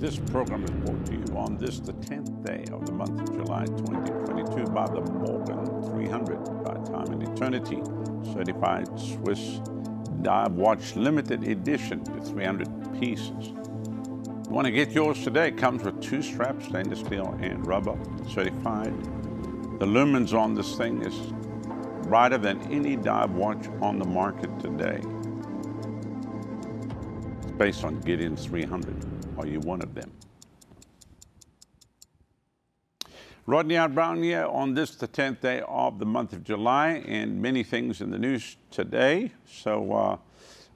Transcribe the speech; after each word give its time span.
This 0.00 0.16
program 0.16 0.64
is 0.64 0.70
brought 0.70 1.04
to 1.08 1.12
you 1.12 1.36
on 1.36 1.58
this, 1.58 1.78
the 1.78 1.92
10th 1.92 2.42
day 2.42 2.64
of 2.72 2.86
the 2.86 2.92
month 2.92 3.20
of 3.20 3.36
July 3.36 3.66
2022 3.66 4.72
by 4.72 4.86
the 4.86 5.02
Morgan 5.02 5.82
300 5.92 6.64
by 6.64 6.72
Time 6.90 7.12
and 7.12 7.22
Eternity 7.22 7.82
Certified 8.32 8.88
Swiss 8.98 9.60
Dive 10.22 10.52
Watch 10.52 10.96
Limited 10.96 11.46
Edition 11.46 12.02
with 12.14 12.26
300 12.28 12.98
pieces. 12.98 13.48
You 13.48 14.48
want 14.48 14.64
to 14.64 14.70
get 14.70 14.90
yours 14.92 15.22
today? 15.22 15.50
Comes 15.50 15.82
with 15.82 16.00
two 16.00 16.22
straps, 16.22 16.64
stainless 16.64 17.00
steel 17.00 17.38
and 17.42 17.66
rubber, 17.66 17.98
certified. 18.26 18.98
The 19.80 19.86
lumens 19.86 20.32
on 20.32 20.54
this 20.54 20.78
thing 20.78 21.02
is 21.02 21.14
brighter 22.08 22.38
than 22.38 22.58
any 22.72 22.96
dive 22.96 23.32
watch 23.32 23.66
on 23.82 23.98
the 23.98 24.06
market 24.06 24.48
today. 24.60 25.02
It's 27.42 27.52
based 27.58 27.84
on 27.84 28.00
Gideon 28.00 28.34
300. 28.34 29.09
Are 29.40 29.46
you 29.46 29.60
one 29.60 29.80
of 29.80 29.94
them? 29.94 30.12
Rodney 33.46 33.76
Howard-Browne 33.76 34.22
here 34.22 34.44
on 34.44 34.74
this, 34.74 34.94
the 34.96 35.08
10th 35.08 35.40
day 35.40 35.62
of 35.66 35.98
the 35.98 36.04
month 36.04 36.34
of 36.34 36.44
July, 36.44 37.02
and 37.06 37.40
many 37.40 37.62
things 37.62 38.02
in 38.02 38.10
the 38.10 38.18
news 38.18 38.58
today. 38.70 39.32
So, 39.50 39.92
I 39.92 40.12
uh, 40.12 40.16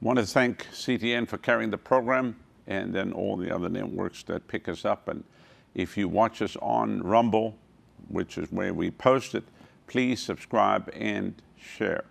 want 0.01 0.19
to 0.19 0.25
thank 0.25 0.67
CTN 0.73 1.29
for 1.29 1.37
carrying 1.37 1.71
the 1.71 1.77
program 1.77 2.37
and 2.67 2.95
then 2.95 3.13
all 3.13 3.37
the 3.37 3.55
other 3.55 3.69
networks 3.69 4.23
that 4.23 4.49
pick 4.49 4.67
us 4.67 4.87
up. 4.87 5.09
And 5.09 5.25
if 5.75 5.99
you 5.99 6.09
watch 6.09 6.41
us 6.41 6.57
on 6.63 7.03
Rumble, 7.03 7.59
which 8.09 8.39
is 8.39 8.51
where 8.51 8.73
we 8.73 8.91
post 8.91 9.35
it, 9.35 9.45
please 9.89 10.23
subscribe 10.23 10.91
and 10.95 11.35
share. 11.59 12.05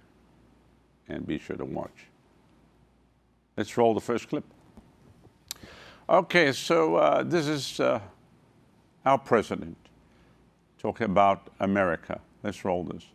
And 1.09 1.25
be 1.25 1.39
sure 1.39 1.55
to 1.55 1.65
watch. 1.65 2.09
Let's 3.57 3.75
roll 3.75 3.95
the 3.95 4.01
first 4.01 4.29
clip. 4.29 4.45
Okay, 6.09 6.51
so 6.51 6.97
uh, 6.97 7.23
this 7.23 7.47
is 7.47 7.79
uh, 7.79 8.01
our 9.05 9.17
president 9.17 9.77
talking 10.77 11.05
about 11.05 11.47
America. 11.61 12.19
Let's 12.43 12.65
roll 12.65 12.83
this. 12.83 13.05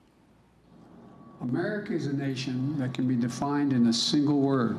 America 1.43 1.93
is 1.93 2.07
a 2.07 2.15
nation 2.15 2.79
that 2.79 2.95
can 2.95 3.07
be 3.07 3.15
defined 3.15 3.75
in 3.75 3.87
a 3.89 3.93
single 3.93 4.41
word. 4.41 4.79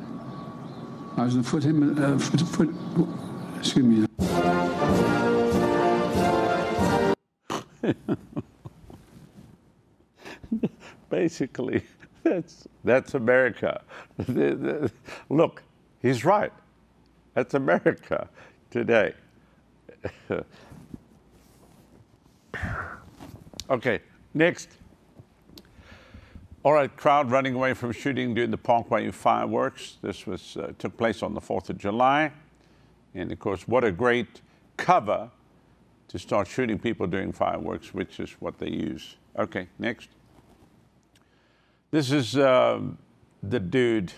I 1.16 1.22
was 1.22 1.34
going 1.34 1.44
to 1.44 1.50
put 1.50 1.62
him, 1.62 2.02
uh, 2.02 2.18
foot, 2.18 2.40
foot, 2.40 2.74
excuse 3.58 3.84
me. 3.84 4.06
Basically, 11.10 11.84
that's, 12.24 12.66
that's 12.82 13.14
America. 13.14 13.82
Look, 15.28 15.62
he's 16.02 16.24
right. 16.24 16.52
That's 17.40 17.54
America 17.54 18.28
today. 18.70 19.14
okay, 23.70 24.00
next. 24.34 24.68
All 26.62 26.74
right, 26.74 26.94
crowd 26.94 27.30
running 27.30 27.54
away 27.54 27.72
from 27.72 27.92
shooting 27.92 28.34
during 28.34 28.50
the 28.50 28.58
Parkway 28.58 29.10
fireworks. 29.10 29.96
This 30.02 30.26
was 30.26 30.58
uh, 30.58 30.72
took 30.78 30.94
place 30.98 31.22
on 31.22 31.32
the 31.32 31.40
4th 31.40 31.70
of 31.70 31.78
July. 31.78 32.30
And 33.14 33.32
of 33.32 33.38
course, 33.38 33.66
what 33.66 33.84
a 33.84 33.90
great 33.90 34.42
cover 34.76 35.30
to 36.08 36.18
start 36.18 36.46
shooting 36.46 36.78
people 36.78 37.06
during 37.06 37.32
fireworks, 37.32 37.94
which 37.94 38.20
is 38.20 38.32
what 38.32 38.58
they 38.58 38.68
use. 38.68 39.16
Okay, 39.38 39.66
next. 39.78 40.10
This 41.90 42.12
is 42.12 42.36
uh, 42.36 42.82
the 43.42 43.60
dude 43.60 44.12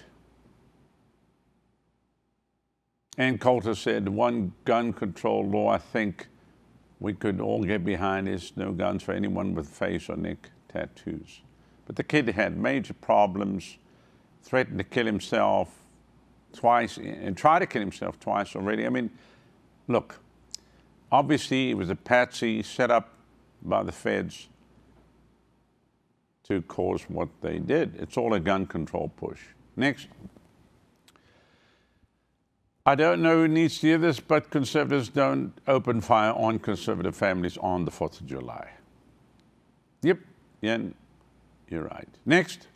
Ann 3.18 3.38
Coulter 3.38 3.74
said 3.74 4.08
one 4.08 4.52
gun 4.64 4.92
control 4.92 5.46
law 5.46 5.68
I 5.68 5.78
think 5.78 6.28
we 6.98 7.12
could 7.12 7.40
all 7.40 7.62
get 7.62 7.84
behind 7.84 8.28
is 8.28 8.52
no 8.56 8.72
guns 8.72 9.02
for 9.02 9.12
anyone 9.12 9.54
with 9.54 9.68
face 9.68 10.08
or 10.08 10.16
neck 10.16 10.50
tattoos. 10.68 11.42
But 11.86 11.96
the 11.96 12.04
kid 12.04 12.28
had 12.28 12.56
major 12.56 12.94
problems, 12.94 13.76
threatened 14.42 14.78
to 14.78 14.84
kill 14.84 15.04
himself 15.04 15.76
twice, 16.52 16.96
and 16.96 17.36
tried 17.36 17.58
to 17.58 17.66
kill 17.66 17.82
himself 17.82 18.18
twice 18.18 18.56
already. 18.56 18.86
I 18.86 18.88
mean, 18.88 19.10
look, 19.88 20.20
obviously 21.10 21.70
it 21.70 21.76
was 21.76 21.90
a 21.90 21.96
patsy 21.96 22.62
set 22.62 22.90
up 22.90 23.14
by 23.62 23.82
the 23.82 23.92
feds 23.92 24.48
to 26.44 26.62
cause 26.62 27.02
what 27.08 27.28
they 27.40 27.58
did. 27.58 27.96
It's 27.98 28.16
all 28.16 28.32
a 28.34 28.40
gun 28.40 28.66
control 28.66 29.12
push. 29.16 29.40
Next. 29.76 30.08
I 32.84 32.96
don't 32.96 33.22
know 33.22 33.36
who 33.36 33.48
needs 33.48 33.78
to 33.78 33.86
hear 33.86 33.98
this, 33.98 34.18
but 34.18 34.50
conservatives 34.50 35.08
don't 35.08 35.52
open 35.68 36.00
fire 36.00 36.32
on 36.32 36.58
conservative 36.58 37.14
families 37.14 37.56
on 37.58 37.84
the 37.84 37.92
4th 37.92 38.20
of 38.20 38.26
July. 38.26 38.70
Yep, 40.02 40.18
yeah, 40.60 40.78
you're 41.68 41.84
right. 41.84 42.08
Next. 42.26 42.66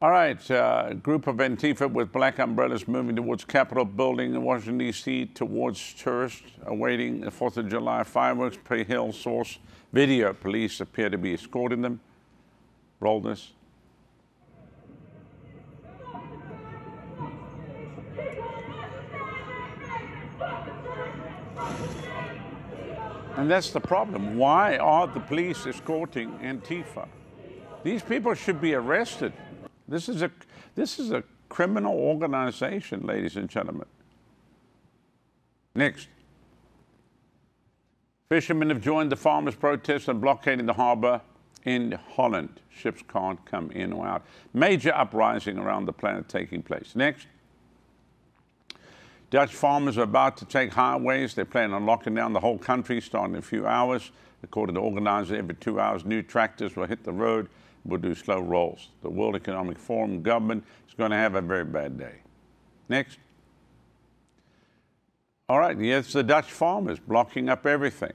All 0.00 0.10
right, 0.10 0.50
uh, 0.50 0.94
group 0.94 1.26
of 1.26 1.36
Antifa 1.36 1.90
with 1.90 2.12
black 2.12 2.38
umbrellas 2.38 2.86
moving 2.86 3.16
towards 3.16 3.44
Capitol 3.44 3.84
building 3.84 4.34
in 4.34 4.42
Washington, 4.42 4.78
D.C., 4.78 5.26
towards 5.26 5.94
tourists 5.94 6.52
awaiting 6.66 7.20
the 7.20 7.30
4th 7.30 7.56
of 7.56 7.68
July 7.68 8.04
fireworks 8.04 8.58
Pre 8.62 8.84
Hill 8.84 9.12
source 9.12 9.58
video. 9.92 10.32
Police 10.32 10.80
appear 10.80 11.10
to 11.10 11.18
be 11.18 11.34
escorting 11.34 11.82
them. 11.82 12.00
Roll 13.00 13.20
this. 13.20 13.52
And 23.42 23.50
that's 23.50 23.70
the 23.70 23.80
problem. 23.80 24.38
Why 24.38 24.76
are 24.76 25.08
the 25.08 25.18
police 25.18 25.66
escorting 25.66 26.30
Antifa? 26.44 27.08
These 27.82 28.00
people 28.00 28.34
should 28.34 28.60
be 28.60 28.72
arrested. 28.74 29.32
This 29.88 30.08
is 30.08 30.22
a, 30.22 30.30
this 30.76 31.00
is 31.00 31.10
a 31.10 31.24
criminal 31.48 31.92
organization, 31.92 33.04
ladies 33.04 33.34
and 33.34 33.48
gentlemen. 33.48 33.86
Next. 35.74 36.06
Fishermen 38.28 38.68
have 38.68 38.80
joined 38.80 39.10
the 39.10 39.16
farmers' 39.16 39.56
protest 39.56 40.06
and 40.06 40.20
blockading 40.20 40.66
the 40.66 40.74
harbor 40.74 41.20
in 41.64 41.98
Holland. 42.14 42.60
Ships 42.70 43.02
can't 43.12 43.44
come 43.44 43.72
in 43.72 43.92
or 43.92 44.06
out. 44.06 44.22
Major 44.54 44.94
uprising 44.94 45.58
around 45.58 45.86
the 45.86 45.92
planet 45.92 46.28
taking 46.28 46.62
place. 46.62 46.92
Next. 46.94 47.26
Dutch 49.32 49.54
farmers 49.54 49.96
are 49.96 50.02
about 50.02 50.36
to 50.36 50.44
take 50.44 50.74
highways. 50.74 51.32
They 51.32 51.44
plan 51.44 51.72
on 51.72 51.86
locking 51.86 52.14
down 52.14 52.34
the 52.34 52.40
whole 52.40 52.58
country 52.58 53.00
starting 53.00 53.32
in 53.32 53.38
a 53.38 53.42
few 53.42 53.66
hours. 53.66 54.10
According 54.42 54.74
to 54.74 54.82
organizers, 54.82 55.38
every 55.38 55.54
two 55.54 55.80
hours, 55.80 56.04
new 56.04 56.20
tractors 56.20 56.76
will 56.76 56.84
hit 56.84 57.02
the 57.02 57.12
road 57.12 57.48
and 57.82 57.90
will 57.90 57.98
do 57.98 58.14
slow 58.14 58.40
rolls. 58.40 58.90
The 59.00 59.08
World 59.08 59.34
Economic 59.34 59.78
Forum 59.78 60.20
government 60.20 60.64
is 60.86 60.92
going 60.92 61.12
to 61.12 61.16
have 61.16 61.34
a 61.34 61.40
very 61.40 61.64
bad 61.64 61.98
day. 61.98 62.16
Next. 62.90 63.16
All 65.48 65.58
right, 65.58 65.80
yes, 65.80 66.12
the 66.12 66.22
Dutch 66.22 66.52
farmers 66.52 66.98
blocking 66.98 67.48
up 67.48 67.64
everything. 67.64 68.12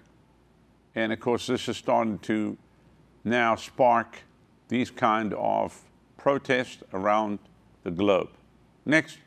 And 0.94 1.12
of 1.12 1.20
course, 1.20 1.48
this 1.48 1.68
is 1.68 1.78
starting 1.78 2.20
to 2.20 2.56
now 3.24 3.56
spark 3.56 4.20
these 4.68 4.92
kind 4.92 5.34
of 5.34 5.82
protests 6.16 6.84
around 6.94 7.40
the 7.82 7.90
globe. 7.90 8.30
Next. 8.86 9.18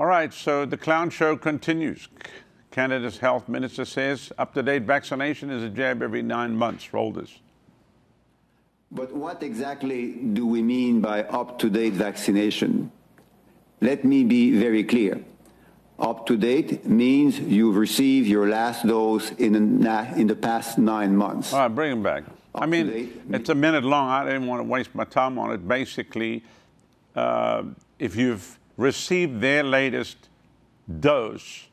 All 0.00 0.06
right, 0.06 0.32
so 0.32 0.64
the 0.64 0.78
clown 0.78 1.10
show 1.10 1.36
continues. 1.36 2.08
Canada's 2.70 3.18
health 3.18 3.50
minister 3.50 3.84
says 3.84 4.32
up 4.38 4.54
to 4.54 4.62
date 4.62 4.84
vaccination 4.84 5.50
is 5.50 5.62
a 5.62 5.68
jab 5.68 6.02
every 6.02 6.22
nine 6.22 6.56
months. 6.56 6.94
Roll 6.94 7.12
this. 7.12 7.38
But 8.90 9.12
what 9.12 9.42
exactly 9.42 10.12
do 10.12 10.46
we 10.46 10.62
mean 10.62 11.02
by 11.02 11.24
up 11.24 11.58
to 11.58 11.68
date 11.68 11.92
vaccination? 11.92 12.90
Let 13.82 14.02
me 14.02 14.24
be 14.24 14.58
very 14.58 14.84
clear. 14.84 15.22
Up 15.98 16.26
to 16.28 16.38
date 16.38 16.86
means 16.86 17.38
you've 17.38 17.76
received 17.76 18.26
your 18.26 18.48
last 18.48 18.86
dose 18.86 19.32
in 19.32 19.52
the, 19.82 20.14
in 20.16 20.28
the 20.28 20.34
past 20.34 20.78
nine 20.78 21.14
months. 21.14 21.52
All 21.52 21.58
right, 21.58 21.68
bring 21.68 21.92
him 21.92 22.02
back. 22.02 22.22
Up 22.54 22.62
I 22.62 22.64
mean, 22.64 23.22
it's 23.30 23.50
a 23.50 23.54
minute 23.54 23.84
long. 23.84 24.08
I 24.08 24.24
didn't 24.24 24.46
want 24.46 24.60
to 24.60 24.64
waste 24.64 24.94
my 24.94 25.04
time 25.04 25.38
on 25.38 25.52
it. 25.52 25.68
Basically, 25.68 26.42
uh, 27.14 27.64
if 27.98 28.16
you've 28.16 28.56
receive 28.80 29.40
their 29.40 29.62
latest 29.62 30.30
dose, 31.00 31.68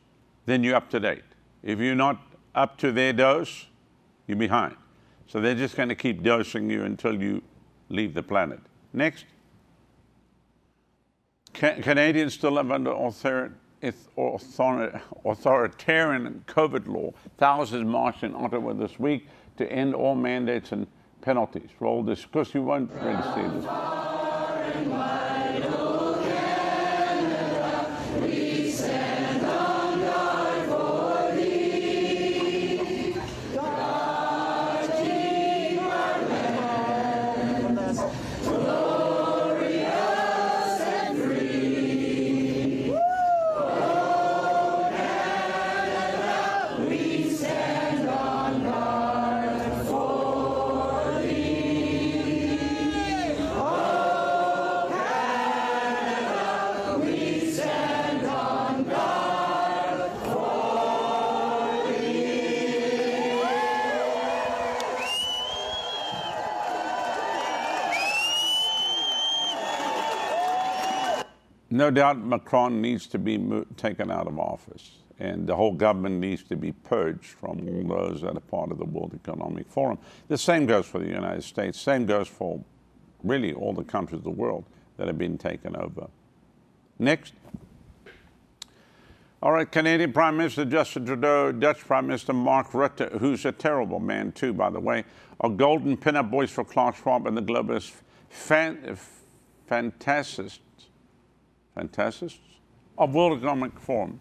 then 0.46 0.64
you're 0.64 0.76
up 0.76 0.90
to 0.90 1.00
date. 1.00 1.24
If 1.64 1.80
you're 1.80 1.96
not 1.96 2.22
up 2.54 2.78
to 2.80 2.92
their 2.92 3.14
dose, 3.14 3.68
you're 4.28 4.38
behind. 4.38 4.76
So 5.28 5.40
they're 5.40 5.56
just 5.56 5.78
going 5.78 5.90
to 5.90 5.96
keep 5.96 6.22
dosing 6.22 6.70
you 6.70 6.84
until 6.84 7.22
you 7.22 7.42
leave 7.90 8.14
the 8.14 8.24
planet. 8.24 8.60
Next. 8.94 9.26
Can 11.54 11.82
Canadians 11.82 12.34
still 12.34 12.52
live 12.52 12.72
under 12.72 12.92
author 12.92 13.54
authoritarian 15.26 16.44
COVID 16.48 16.88
law. 16.88 17.14
Thousands 17.38 17.86
marched 17.86 18.24
in 18.24 18.36
Ottawa 18.36 18.74
this 18.74 19.00
week 19.00 19.28
to 19.58 19.72
end 19.72 19.96
all 19.96 20.16
mandates 20.16 20.72
and 20.72 20.88
penalties 21.22 21.70
for 21.78 21.86
all 21.86 22.04
this, 22.04 22.26
because 22.26 22.54
you 22.54 22.64
won't 22.64 22.92
really 22.92 23.22
see 23.34 23.48
this. 23.56 23.66
No 71.78 71.92
doubt 71.92 72.18
Macron 72.18 72.82
needs 72.82 73.08
to 73.08 73.20
be 73.20 73.64
taken 73.76 74.12
out 74.12 74.28
of 74.28 74.40
office, 74.40 74.92
and 75.20 75.48
the 75.48 75.56
whole 75.56 75.74
government 75.74 76.20
needs 76.20 76.44
to 76.44 76.56
be 76.56 76.72
purged 76.72 77.26
from 77.26 77.68
all 77.68 77.98
those 77.98 78.22
that 78.22 78.36
are 78.36 78.40
part 78.42 78.72
of 78.72 78.78
the 78.78 78.86
World 78.86 79.14
Economic 79.14 79.68
Forum. 79.70 79.98
The 80.28 80.38
same 80.38 80.66
goes 80.66 80.86
for 80.86 81.00
the 81.00 81.08
United 81.08 81.44
States. 81.44 81.80
Same 81.80 82.06
goes 82.06 82.28
for 82.28 82.64
really 83.24 83.54
all 83.54 83.74
the 83.74 83.84
countries 83.84 84.20
of 84.20 84.24
the 84.24 84.30
world 84.30 84.66
that 84.98 85.08
have 85.08 85.18
been 85.18 85.38
taken 85.38 85.76
over. 85.76 86.08
Next. 87.00 87.34
All 89.42 89.52
right, 89.52 89.72
Canadian 89.72 90.14
Prime 90.14 90.36
Minister 90.36 90.66
Justin 90.66 91.06
Trudeau, 91.06 91.52
Dutch 91.52 91.80
Prime 91.80 92.08
Minister 92.08 92.34
Mark 92.34 92.72
Rutte, 92.72 93.20
who's 93.20 93.46
a 93.46 93.52
terrible 93.52 94.00
man 94.00 94.32
too, 94.32 94.52
by 94.52 94.72
the 94.72 94.80
way, 94.80 95.04
are 95.42 95.50
golden 95.50 95.96
pinup 95.96 96.32
boys 96.32 96.50
for 96.50 96.64
Klaus 96.64 96.98
Schwab 96.98 97.28
and 97.28 97.38
the 97.38 97.42
globalist 97.42 97.92
fan, 98.30 98.98
fantasists, 99.70 100.60
fantasists 101.78 102.40
of 102.98 103.14
World 103.14 103.38
Economic 103.38 103.80
Forum. 103.80 104.20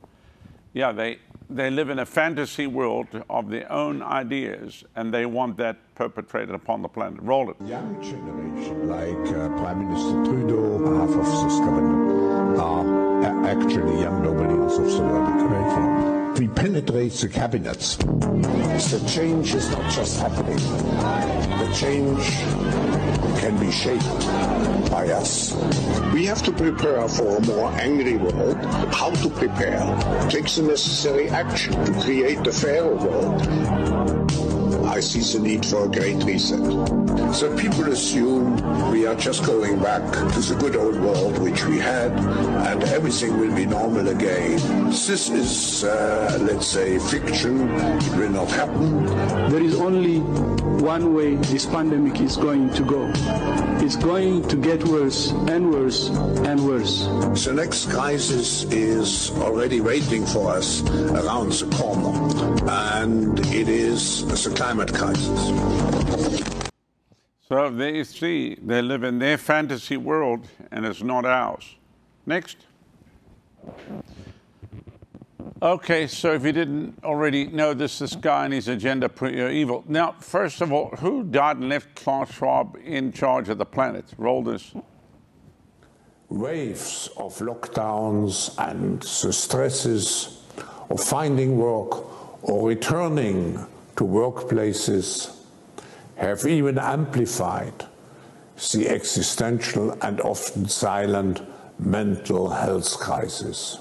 Yeah, 0.74 0.92
they, 0.92 1.18
they 1.48 1.70
live 1.70 1.88
in 1.88 1.98
a 2.00 2.06
fantasy 2.06 2.66
world 2.66 3.06
of 3.30 3.48
their 3.48 3.70
own 3.72 4.02
ideas, 4.02 4.84
and 4.94 5.12
they 5.12 5.24
want 5.24 5.56
that 5.56 5.78
perpetrated 5.94 6.54
upon 6.54 6.82
the 6.82 6.88
planet. 6.88 7.18
Roll 7.22 7.50
it. 7.50 7.56
Young 7.64 8.02
generation, 8.02 8.86
like 8.86 9.34
uh, 9.34 9.48
Prime 9.56 9.88
Minister 9.88 10.24
Trudeau, 10.24 10.98
half 10.98 11.08
of 11.08 11.24
this 11.24 11.58
government, 11.60 12.60
are 12.60 13.46
actually 13.46 14.00
young 14.00 14.22
nobodies 14.22 14.78
of 14.78 14.92
the 14.92 15.02
World 15.02 15.28
Economic 15.28 15.74
Forum. 15.74 16.34
We 16.34 16.48
penetrate 16.48 17.12
the 17.12 17.28
cabinets. 17.28 17.96
The 17.96 19.02
change 19.08 19.54
is 19.54 19.70
not 19.70 19.90
just 19.90 20.20
happening. 20.20 20.58
The 20.58 21.74
change 21.74 22.95
can 23.38 23.58
be 23.58 23.70
shaped 23.70 24.04
by 24.90 25.08
us. 25.10 25.54
We 26.12 26.26
have 26.26 26.42
to 26.44 26.52
prepare 26.52 27.08
for 27.08 27.36
a 27.36 27.40
more 27.46 27.70
angry 27.72 28.16
world. 28.16 28.56
How 28.94 29.10
to 29.10 29.30
prepare? 29.30 29.80
Take 30.28 30.48
the 30.48 30.62
necessary 30.62 31.28
action 31.28 31.72
to 31.84 31.92
create 32.00 32.46
a 32.46 32.52
fairer 32.52 32.94
world. 32.94 34.25
I 34.86 35.00
see 35.00 35.20
the 35.20 35.42
need 35.42 35.66
for 35.66 35.84
a 35.84 35.88
great 35.88 36.22
reset. 36.24 36.60
So 37.34 37.54
people 37.56 37.92
assume 37.92 38.56
we 38.90 39.06
are 39.06 39.16
just 39.16 39.44
going 39.44 39.80
back 39.80 40.02
to 40.12 40.40
the 40.40 40.54
good 40.58 40.76
old 40.76 41.00
world 41.00 41.38
which 41.38 41.64
we 41.64 41.78
had 41.78 42.12
and 42.12 42.82
everything 42.84 43.38
will 43.38 43.54
be 43.54 43.66
normal 43.66 44.08
again. 44.08 44.58
This 44.90 45.28
is, 45.28 45.84
uh, 45.84 46.38
let's 46.42 46.66
say, 46.66 46.98
fiction. 46.98 47.68
It 47.68 48.16
will 48.16 48.30
not 48.30 48.48
happen. 48.50 49.06
There 49.50 49.62
is 49.62 49.74
only 49.80 50.20
one 50.20 51.14
way 51.14 51.34
this 51.34 51.66
pandemic 51.66 52.20
is 52.20 52.36
going 52.36 52.72
to 52.74 52.82
go. 52.84 53.10
It's 53.84 53.96
going 53.96 54.46
to 54.48 54.56
get 54.56 54.84
worse 54.84 55.30
and 55.30 55.70
worse 55.70 56.08
and 56.08 56.64
worse. 56.64 57.06
The 57.44 57.52
next 57.52 57.90
crisis 57.90 58.64
is 58.64 59.30
already 59.32 59.80
waiting 59.80 60.24
for 60.26 60.52
us 60.52 60.82
around 60.82 61.52
the 61.52 61.68
corner, 61.76 62.70
and 62.70 63.38
it 63.54 63.68
is 63.68 64.26
the 64.26 64.54
climate 64.54 64.75
crisis. 64.84 66.70
So 67.48 67.70
they 67.70 68.04
see 68.04 68.56
they 68.60 68.82
live 68.82 69.04
in 69.04 69.18
their 69.18 69.38
fantasy 69.38 69.96
world 69.96 70.46
and 70.70 70.84
it's 70.84 71.02
not 71.02 71.24
ours. 71.24 71.76
Next. 72.26 72.56
Okay, 75.62 76.06
so 76.06 76.34
if 76.34 76.44
you 76.44 76.52
didn't 76.52 77.02
already 77.02 77.46
know 77.46 77.72
this, 77.72 78.00
this 78.00 78.14
guy 78.14 78.44
and 78.44 78.52
his 78.52 78.68
agenda 78.68 79.08
pretty 79.08 79.40
evil. 79.56 79.84
Now, 79.88 80.12
first 80.20 80.60
of 80.60 80.70
all, 80.70 80.90
who 80.98 81.24
died 81.24 81.56
and 81.56 81.68
left 81.70 81.94
Klaus 81.94 82.30
Schwab 82.32 82.76
in 82.84 83.12
charge 83.12 83.48
of 83.48 83.56
the 83.56 83.64
planet? 83.64 84.04
Roll 84.18 84.42
this. 84.42 84.74
Waves 86.28 87.08
of 87.16 87.38
lockdowns 87.38 88.54
and 88.58 89.00
the 89.00 89.32
stresses 89.32 90.42
of 90.90 91.00
finding 91.00 91.56
work 91.56 92.42
or 92.42 92.68
returning 92.68 93.66
to 93.96 94.04
workplaces 94.04 95.34
have 96.16 96.46
even 96.46 96.78
amplified 96.78 97.86
the 98.72 98.88
existential 98.88 99.92
and 100.02 100.20
often 100.20 100.68
silent 100.68 101.42
mental 101.78 102.48
health 102.50 102.98
crisis. 102.98 103.78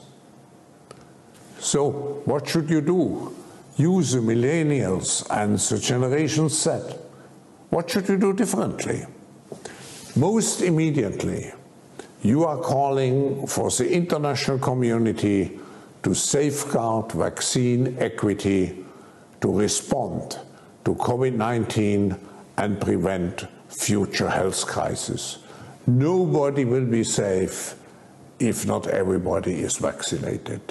So, 1.59 2.21
what 2.25 2.47
should 2.47 2.69
you 2.69 2.81
do? 2.81 3.35
Use 3.77 4.13
the 4.13 4.19
millennials 4.19 5.25
and 5.29 5.57
the 5.57 5.79
Generation 5.79 6.49
Z. 6.49 6.69
What 7.69 7.89
should 7.89 8.07
you 8.07 8.17
do 8.17 8.33
differently? 8.33 9.05
Most 10.15 10.61
immediately, 10.61 11.51
you 12.21 12.43
are 12.45 12.57
calling 12.57 13.47
for 13.47 13.69
the 13.69 13.91
international 13.91 14.59
community 14.59 15.59
to 16.03 16.13
safeguard 16.13 17.11
vaccine 17.11 17.97
equity 17.99 18.84
to 19.45 19.51
respond 19.51 20.39
to 20.83 20.95
COVID 20.95 21.35
19 21.35 22.15
and 22.57 22.81
prevent 22.81 23.45
future 23.69 24.27
health 24.27 24.65
crises. 24.65 25.37
Nobody 25.85 26.65
will 26.65 26.85
be 26.85 27.03
safe 27.03 27.75
if 28.39 28.65
not 28.65 28.87
everybody 28.87 29.53
is 29.53 29.77
vaccinated. 29.77 30.61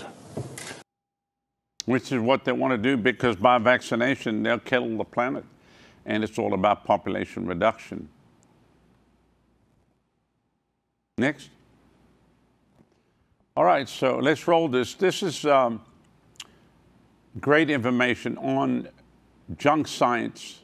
Which 1.87 2.11
is 2.11 2.19
what 2.19 2.45
they 2.45 2.51
want 2.51 2.73
to 2.73 2.79
do 2.79 2.97
because 2.97 3.37
by 3.37 3.59
vaccination, 3.59 4.43
they'll 4.43 4.59
kill 4.59 4.99
the 4.99 5.05
planet. 5.05 5.45
And 6.05 6.25
it's 6.25 6.37
all 6.37 6.53
about 6.53 6.85
population 6.85 7.47
reduction. 7.47 8.09
Next. 11.17 11.49
All 13.57 13.65
right, 13.65 13.89
so 13.89 14.19
let's 14.19 14.49
roll 14.49 14.67
this. 14.67 14.95
This 14.95 15.23
is 15.23 15.47
um, 15.47 15.81
great 17.41 17.71
information 17.71 18.39
on 18.39 18.89
junk 19.57 19.89
science 19.89 20.61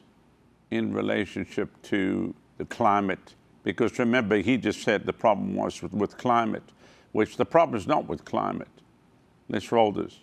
in 0.71 0.93
relationship 0.93 1.69
to 1.83 2.33
the 2.57 2.65
climate. 2.65 3.35
Because 3.63 3.99
remember, 3.99 4.37
he 4.37 4.57
just 4.57 4.81
said 4.81 5.05
the 5.05 5.13
problem 5.13 5.55
was 5.55 5.81
with, 5.81 5.93
with 5.93 6.17
climate, 6.17 6.63
which 7.11 7.37
the 7.37 7.45
problem 7.45 7.77
is 7.77 7.87
not 7.87 8.07
with 8.07 8.25
climate. 8.25 8.67
Let's 9.49 9.71
roll 9.71 9.91
this. 9.91 10.19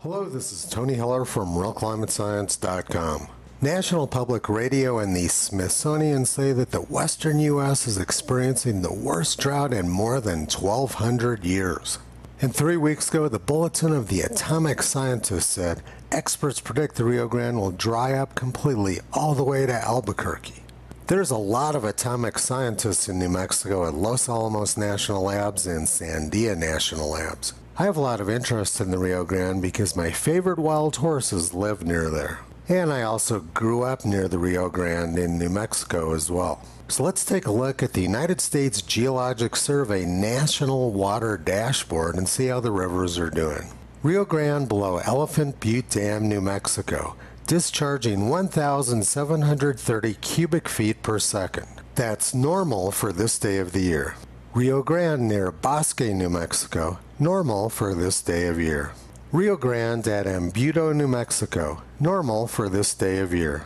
Hello, 0.00 0.24
this 0.24 0.52
is 0.52 0.68
Tony 0.68 0.94
Heller 0.94 1.24
from 1.24 1.54
RealClimateScience.com. 1.54 3.28
National 3.62 4.06
Public 4.06 4.50
Radio 4.50 4.98
and 4.98 5.16
the 5.16 5.28
Smithsonian 5.28 6.26
say 6.26 6.52
that 6.52 6.72
the 6.72 6.82
western 6.82 7.38
U.S. 7.40 7.86
is 7.86 7.96
experiencing 7.96 8.82
the 8.82 8.92
worst 8.92 9.40
drought 9.40 9.72
in 9.72 9.88
more 9.88 10.20
than 10.20 10.40
1,200 10.40 11.42
years. 11.42 11.98
And 12.38 12.54
three 12.54 12.76
weeks 12.76 13.08
ago, 13.08 13.28
the 13.28 13.38
Bulletin 13.38 13.94
of 13.94 14.08
the 14.08 14.20
Atomic 14.20 14.82
Scientist 14.82 15.48
said 15.48 15.82
experts 16.12 16.60
predict 16.60 16.96
the 16.96 17.04
Rio 17.04 17.28
Grande 17.28 17.58
will 17.58 17.70
dry 17.70 18.12
up 18.12 18.34
completely 18.34 19.00
all 19.14 19.34
the 19.34 19.42
way 19.42 19.64
to 19.64 19.72
Albuquerque. 19.72 20.62
There's 21.06 21.30
a 21.30 21.38
lot 21.38 21.74
of 21.74 21.84
atomic 21.84 22.38
scientists 22.38 23.08
in 23.08 23.18
New 23.18 23.30
Mexico 23.30 23.86
at 23.86 23.94
Los 23.94 24.28
Alamos 24.28 24.76
National 24.76 25.22
Labs 25.22 25.66
and 25.66 25.86
Sandia 25.86 26.54
National 26.54 27.08
Labs. 27.10 27.54
I 27.78 27.84
have 27.84 27.96
a 27.96 28.00
lot 28.00 28.20
of 28.20 28.28
interest 28.28 28.80
in 28.80 28.90
the 28.90 28.98
Rio 28.98 29.24
Grande 29.24 29.62
because 29.62 29.96
my 29.96 30.10
favorite 30.10 30.58
wild 30.58 30.96
horses 30.96 31.54
live 31.54 31.86
near 31.86 32.10
there. 32.10 32.40
And 32.68 32.92
I 32.92 33.02
also 33.02 33.40
grew 33.40 33.84
up 33.84 34.04
near 34.04 34.26
the 34.26 34.38
Rio 34.38 34.68
Grande 34.68 35.18
in 35.18 35.38
New 35.38 35.48
Mexico 35.48 36.12
as 36.14 36.30
well. 36.30 36.60
So 36.88 37.04
let's 37.04 37.24
take 37.24 37.46
a 37.46 37.52
look 37.52 37.82
at 37.82 37.92
the 37.92 38.02
United 38.02 38.40
States 38.40 38.82
Geologic 38.82 39.54
Survey 39.54 40.04
National 40.04 40.90
Water 40.90 41.36
Dashboard 41.36 42.16
and 42.16 42.28
see 42.28 42.46
how 42.46 42.58
the 42.58 42.72
rivers 42.72 43.18
are 43.18 43.30
doing. 43.30 43.68
Rio 44.02 44.24
Grande 44.24 44.68
below 44.68 44.98
Elephant 44.98 45.60
Butte 45.60 45.90
Dam, 45.90 46.28
New 46.28 46.40
Mexico, 46.40 47.16
discharging 47.46 48.28
1,730 48.28 50.14
cubic 50.14 50.68
feet 50.68 51.02
per 51.02 51.20
second. 51.20 51.68
That's 51.94 52.34
normal 52.34 52.90
for 52.90 53.12
this 53.12 53.38
day 53.38 53.58
of 53.58 53.72
the 53.72 53.80
year. 53.80 54.16
Rio 54.54 54.82
Grande 54.82 55.28
near 55.28 55.52
Bosque, 55.52 56.00
New 56.00 56.30
Mexico, 56.30 56.98
normal 57.18 57.68
for 57.68 57.94
this 57.94 58.20
day 58.20 58.48
of 58.48 58.60
year. 58.60 58.92
Rio 59.32 59.56
Grande 59.56 60.06
at 60.06 60.26
Embudo, 60.26 60.94
New 60.94 61.08
Mexico, 61.08 61.82
normal 61.98 62.46
for 62.46 62.68
this 62.68 62.94
day 62.94 63.18
of 63.18 63.34
year. 63.34 63.64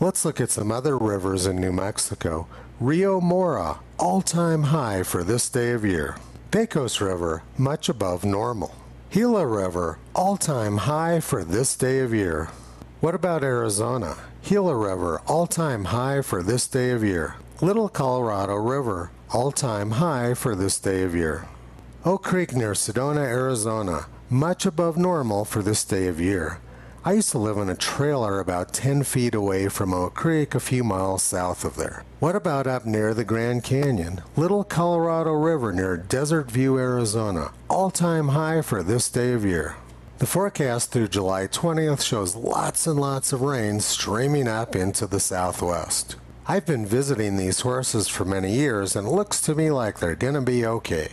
Let's 0.00 0.24
look 0.24 0.40
at 0.40 0.50
some 0.50 0.72
other 0.72 0.96
rivers 0.96 1.44
in 1.44 1.60
New 1.60 1.70
Mexico. 1.70 2.46
Rio 2.80 3.20
Mora, 3.20 3.80
all 3.98 4.22
time 4.22 4.62
high 4.64 5.02
for 5.02 5.22
this 5.22 5.50
day 5.50 5.72
of 5.72 5.84
year. 5.84 6.16
Pecos 6.50 7.02
River, 7.02 7.42
much 7.58 7.90
above 7.90 8.24
normal. 8.24 8.74
Gila 9.10 9.46
River, 9.46 9.98
all 10.14 10.38
time 10.38 10.78
high 10.78 11.20
for 11.20 11.44
this 11.44 11.76
day 11.76 11.98
of 11.98 12.14
year. 12.14 12.48
What 13.00 13.14
about 13.14 13.44
Arizona? 13.44 14.16
Gila 14.44 14.74
River, 14.74 15.20
all 15.26 15.46
time 15.46 15.84
high 15.84 16.22
for 16.22 16.42
this 16.42 16.66
day 16.66 16.90
of 16.90 17.04
year. 17.04 17.34
Little 17.60 17.90
Colorado 17.90 18.54
River, 18.54 19.10
all 19.30 19.52
time 19.52 19.90
high 19.90 20.32
for 20.32 20.54
this 20.54 20.80
day 20.80 21.02
of 21.02 21.14
year. 21.14 21.46
Oak 22.02 22.24
Creek 22.24 22.54
near 22.54 22.72
Sedona, 22.72 23.24
Arizona, 23.24 24.06
much 24.32 24.64
above 24.64 24.96
normal 24.96 25.44
for 25.44 25.62
this 25.62 25.84
day 25.84 26.06
of 26.06 26.18
year. 26.18 26.58
I 27.04 27.12
used 27.12 27.30
to 27.32 27.38
live 27.38 27.58
in 27.58 27.68
a 27.68 27.74
trailer 27.74 28.40
about 28.40 28.72
10 28.72 29.02
feet 29.02 29.34
away 29.34 29.68
from 29.68 29.92
Oak 29.92 30.14
Creek, 30.14 30.54
a 30.54 30.60
few 30.60 30.82
miles 30.82 31.22
south 31.22 31.64
of 31.64 31.76
there. 31.76 32.04
What 32.18 32.34
about 32.34 32.66
up 32.66 32.86
near 32.86 33.12
the 33.12 33.24
Grand 33.24 33.64
Canyon? 33.64 34.22
Little 34.36 34.64
Colorado 34.64 35.32
River 35.32 35.72
near 35.72 35.96
Desert 35.96 36.50
View, 36.50 36.78
Arizona. 36.78 37.52
All 37.68 37.90
time 37.90 38.28
high 38.28 38.62
for 38.62 38.82
this 38.82 39.10
day 39.10 39.32
of 39.32 39.44
year. 39.44 39.76
The 40.18 40.26
forecast 40.26 40.92
through 40.92 41.08
July 41.08 41.48
20th 41.48 42.02
shows 42.02 42.36
lots 42.36 42.86
and 42.86 43.00
lots 43.00 43.32
of 43.32 43.42
rain 43.42 43.80
streaming 43.80 44.46
up 44.46 44.76
into 44.76 45.06
the 45.06 45.20
southwest. 45.20 46.14
I've 46.46 46.64
been 46.64 46.86
visiting 46.86 47.36
these 47.36 47.60
horses 47.60 48.08
for 48.08 48.24
many 48.24 48.52
years 48.52 48.94
and 48.94 49.08
it 49.08 49.10
looks 49.10 49.40
to 49.42 49.54
me 49.54 49.70
like 49.70 49.98
they're 49.98 50.14
going 50.14 50.34
to 50.34 50.40
be 50.40 50.64
okay. 50.64 51.10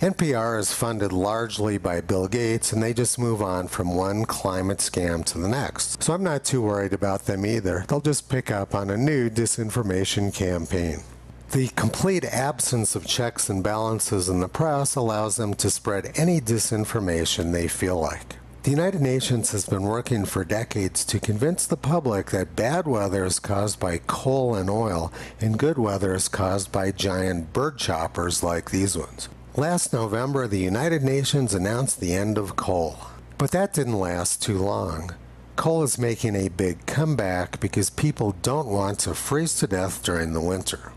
NPR 0.00 0.60
is 0.60 0.72
funded 0.72 1.12
largely 1.12 1.76
by 1.76 2.00
Bill 2.00 2.28
Gates, 2.28 2.72
and 2.72 2.80
they 2.80 2.94
just 2.94 3.18
move 3.18 3.42
on 3.42 3.66
from 3.66 3.96
one 3.96 4.26
climate 4.26 4.78
scam 4.78 5.24
to 5.24 5.38
the 5.38 5.48
next. 5.48 6.04
So 6.04 6.12
I'm 6.12 6.22
not 6.22 6.44
too 6.44 6.62
worried 6.62 6.92
about 6.92 7.24
them 7.24 7.44
either. 7.44 7.84
They'll 7.88 8.00
just 8.00 8.28
pick 8.28 8.48
up 8.48 8.76
on 8.76 8.90
a 8.90 8.96
new 8.96 9.28
disinformation 9.28 10.32
campaign. 10.32 11.02
The 11.50 11.66
complete 11.74 12.24
absence 12.24 12.94
of 12.94 13.08
checks 13.08 13.48
and 13.48 13.64
balances 13.64 14.28
in 14.28 14.38
the 14.38 14.46
press 14.46 14.94
allows 14.94 15.34
them 15.34 15.54
to 15.54 15.68
spread 15.68 16.12
any 16.14 16.40
disinformation 16.40 17.50
they 17.50 17.66
feel 17.66 17.98
like. 17.98 18.36
The 18.62 18.70
United 18.70 19.00
Nations 19.00 19.50
has 19.50 19.66
been 19.66 19.82
working 19.82 20.26
for 20.26 20.44
decades 20.44 21.04
to 21.06 21.18
convince 21.18 21.66
the 21.66 21.76
public 21.76 22.30
that 22.30 22.54
bad 22.54 22.86
weather 22.86 23.24
is 23.24 23.40
caused 23.40 23.80
by 23.80 23.98
coal 24.06 24.54
and 24.54 24.70
oil, 24.70 25.12
and 25.40 25.58
good 25.58 25.76
weather 25.76 26.14
is 26.14 26.28
caused 26.28 26.70
by 26.70 26.92
giant 26.92 27.52
bird 27.52 27.78
choppers 27.78 28.44
like 28.44 28.70
these 28.70 28.96
ones. 28.96 29.28
Last 29.58 29.92
November, 29.92 30.46
the 30.46 30.60
United 30.60 31.02
Nations 31.02 31.52
announced 31.52 31.98
the 31.98 32.14
end 32.14 32.38
of 32.38 32.54
coal. 32.54 32.96
But 33.38 33.50
that 33.50 33.72
didn't 33.72 33.98
last 33.98 34.40
too 34.40 34.56
long. 34.56 35.16
Coal 35.56 35.82
is 35.82 35.98
making 35.98 36.36
a 36.36 36.46
big 36.46 36.86
comeback 36.86 37.58
because 37.58 37.90
people 37.90 38.36
don't 38.42 38.68
want 38.68 39.00
to 39.00 39.14
freeze 39.14 39.56
to 39.56 39.66
death 39.66 40.04
during 40.04 40.32
the 40.32 40.40
winter. 40.40 40.92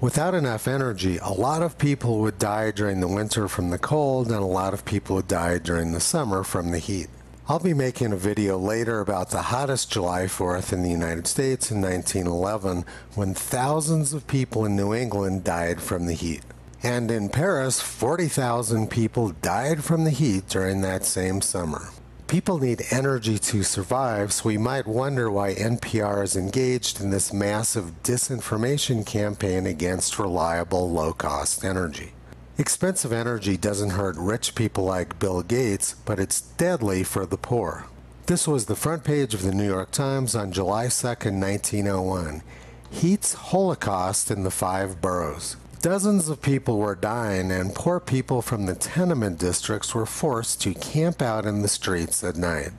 Without 0.00 0.34
enough 0.34 0.66
energy, 0.66 1.18
a 1.18 1.30
lot 1.30 1.60
of 1.62 1.76
people 1.76 2.20
would 2.20 2.38
die 2.38 2.70
during 2.70 3.00
the 3.00 3.06
winter 3.06 3.48
from 3.48 3.68
the 3.68 3.76
cold, 3.76 4.28
and 4.28 4.40
a 4.40 4.46
lot 4.46 4.72
of 4.72 4.86
people 4.86 5.16
would 5.16 5.28
die 5.28 5.58
during 5.58 5.92
the 5.92 6.00
summer 6.00 6.42
from 6.42 6.70
the 6.70 6.78
heat. 6.78 7.08
I'll 7.50 7.58
be 7.58 7.74
making 7.74 8.14
a 8.14 8.16
video 8.16 8.56
later 8.56 9.00
about 9.00 9.28
the 9.28 9.52
hottest 9.52 9.92
July 9.92 10.22
4th 10.22 10.72
in 10.72 10.82
the 10.82 10.88
United 10.90 11.26
States 11.26 11.70
in 11.70 11.82
1911 11.82 12.86
when 13.14 13.34
thousands 13.34 14.14
of 14.14 14.26
people 14.26 14.64
in 14.64 14.74
New 14.74 14.94
England 14.94 15.44
died 15.44 15.82
from 15.82 16.06
the 16.06 16.14
heat. 16.14 16.40
And 16.86 17.10
in 17.10 17.30
Paris, 17.30 17.80
40,000 17.80 18.88
people 18.88 19.30
died 19.42 19.82
from 19.82 20.04
the 20.04 20.12
heat 20.12 20.48
during 20.48 20.82
that 20.82 21.04
same 21.04 21.40
summer. 21.40 21.88
People 22.28 22.58
need 22.58 22.80
energy 22.92 23.40
to 23.40 23.64
survive, 23.64 24.32
so 24.32 24.44
we 24.44 24.56
might 24.56 24.86
wonder 24.86 25.28
why 25.28 25.56
NPR 25.56 26.22
is 26.22 26.36
engaged 26.36 27.00
in 27.00 27.10
this 27.10 27.32
massive 27.32 28.04
disinformation 28.04 29.04
campaign 29.04 29.66
against 29.66 30.20
reliable, 30.20 30.88
low 30.88 31.12
cost 31.12 31.64
energy. 31.64 32.12
Expensive 32.56 33.12
energy 33.12 33.56
doesn't 33.56 33.90
hurt 33.90 34.14
rich 34.16 34.54
people 34.54 34.84
like 34.84 35.18
Bill 35.18 35.42
Gates, 35.42 35.96
but 36.04 36.20
it's 36.20 36.40
deadly 36.40 37.02
for 37.02 37.26
the 37.26 37.36
poor. 37.36 37.86
This 38.26 38.46
was 38.46 38.66
the 38.66 38.76
front 38.76 39.02
page 39.02 39.34
of 39.34 39.42
the 39.42 39.52
New 39.52 39.66
York 39.66 39.90
Times 39.90 40.36
on 40.36 40.52
July 40.52 40.86
2, 40.86 41.04
1901. 41.08 42.42
Heat's 42.90 43.34
Holocaust 43.34 44.30
in 44.30 44.44
the 44.44 44.52
Five 44.52 45.00
Boroughs. 45.00 45.56
Dozens 45.86 46.28
of 46.28 46.42
people 46.42 46.78
were 46.78 46.96
dying, 46.96 47.52
and 47.52 47.72
poor 47.72 48.00
people 48.00 48.42
from 48.42 48.66
the 48.66 48.74
tenement 48.74 49.38
districts 49.38 49.94
were 49.94 50.04
forced 50.04 50.60
to 50.62 50.74
camp 50.74 51.22
out 51.22 51.46
in 51.46 51.62
the 51.62 51.68
streets 51.68 52.24
at 52.24 52.34
night. 52.34 52.70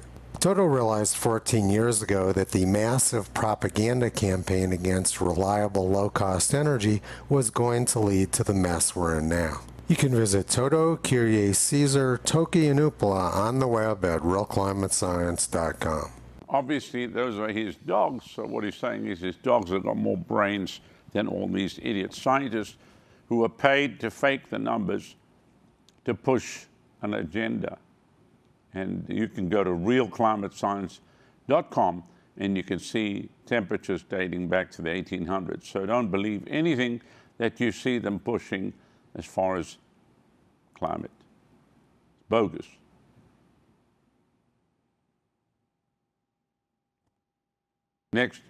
Toto 0.42 0.66
realized 0.66 1.16
14 1.16 1.70
years 1.70 2.02
ago 2.02 2.34
that 2.34 2.50
the 2.50 2.66
massive 2.66 3.34
propaganda 3.34 4.10
campaign 4.10 4.74
against 4.74 5.22
reliable 5.22 5.88
low 5.88 6.10
cost 6.10 6.54
energy 6.54 7.02
was 7.30 7.50
going 7.50 7.86
to 7.86 8.00
lead 8.02 8.34
to 8.34 8.44
the 8.44 8.54
mess 8.54 8.94
we're 8.94 9.20
in 9.20 9.30
now. 9.30 9.62
You 9.88 9.96
can 9.96 10.14
visit 10.14 10.50
Toto, 10.50 10.98
Kyrie 10.98 11.54
Caesar, 11.54 12.20
Toki, 12.26 12.68
and 12.68 12.78
Upala 12.78 13.34
on 13.34 13.60
the 13.60 13.70
web 13.70 14.04
at 14.04 14.20
realclimatescience.com. 14.20 16.12
Obviously, 16.50 17.06
those 17.06 17.40
are 17.40 17.54
his 17.54 17.78
dogs, 17.78 18.30
so 18.30 18.44
what 18.44 18.66
he's 18.66 18.76
saying 18.76 19.08
is 19.08 19.22
his 19.22 19.38
dogs 19.38 19.72
have 19.72 19.84
got 19.84 19.96
more 19.96 20.18
brains 20.18 20.82
than 21.14 21.30
all 21.30 21.48
these 21.48 21.80
idiot 21.82 22.14
scientists 22.14 22.76
who 23.30 23.44
are 23.44 23.50
paid 23.50 24.00
to 24.00 24.10
fake 24.10 24.50
the 24.50 24.58
numbers 24.60 25.16
to 26.06 26.14
push 26.14 26.66
an 27.02 27.14
agenda. 27.14 27.78
And 28.74 29.06
you 29.10 29.28
can 29.28 29.50
go 29.50 29.62
to 29.64 29.72
realclimatescience.com 29.72 32.04
and 32.38 32.56
you 32.56 32.64
can 32.64 32.80
see 32.80 33.28
temperatures 33.46 34.04
dating 34.04 34.48
back 34.48 34.72
to 34.72 34.82
the 34.82 34.90
1800s. 34.90 35.66
So 35.66 35.86
don't 35.86 36.10
believe 36.10 36.48
anything 36.48 37.02
that 37.38 37.60
you 37.60 37.72
see 37.72 37.98
them 37.98 38.20
pushing 38.20 38.72
as 39.16 39.26
far 39.26 39.58
as 39.58 39.78
climate. 40.76 41.12
It's 42.16 42.24
bogus. 42.30 42.68
Next. 48.14 48.42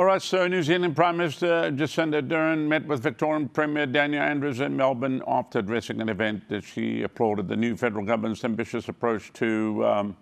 All 0.00 0.06
right, 0.06 0.22
so 0.22 0.48
New 0.48 0.62
Zealand 0.62 0.96
Prime 0.96 1.18
Minister 1.18 1.70
Jacinda 1.72 2.22
Ardern 2.22 2.66
met 2.66 2.86
with 2.86 3.02
Victorian 3.02 3.50
Premier 3.50 3.84
Daniel 3.84 4.22
Andrews 4.22 4.60
in 4.60 4.74
Melbourne 4.74 5.22
after 5.28 5.58
addressing 5.58 6.00
an 6.00 6.08
event 6.08 6.48
that 6.48 6.64
she 6.64 7.02
applauded 7.02 7.48
the 7.48 7.56
new 7.56 7.76
federal 7.76 8.06
government's 8.06 8.42
ambitious 8.42 8.88
approach 8.88 9.30
to 9.34 9.84
um, 9.84 10.16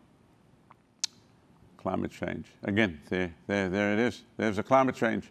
climate 1.77 2.11
change. 2.11 2.47
Again, 2.65 3.01
there, 3.09 3.33
there, 3.47 3.69
there 3.69 3.93
it 3.93 4.01
is. 4.01 4.25
There's 4.37 4.59
a 4.59 4.65
climate 4.65 4.97
change. 4.97 5.31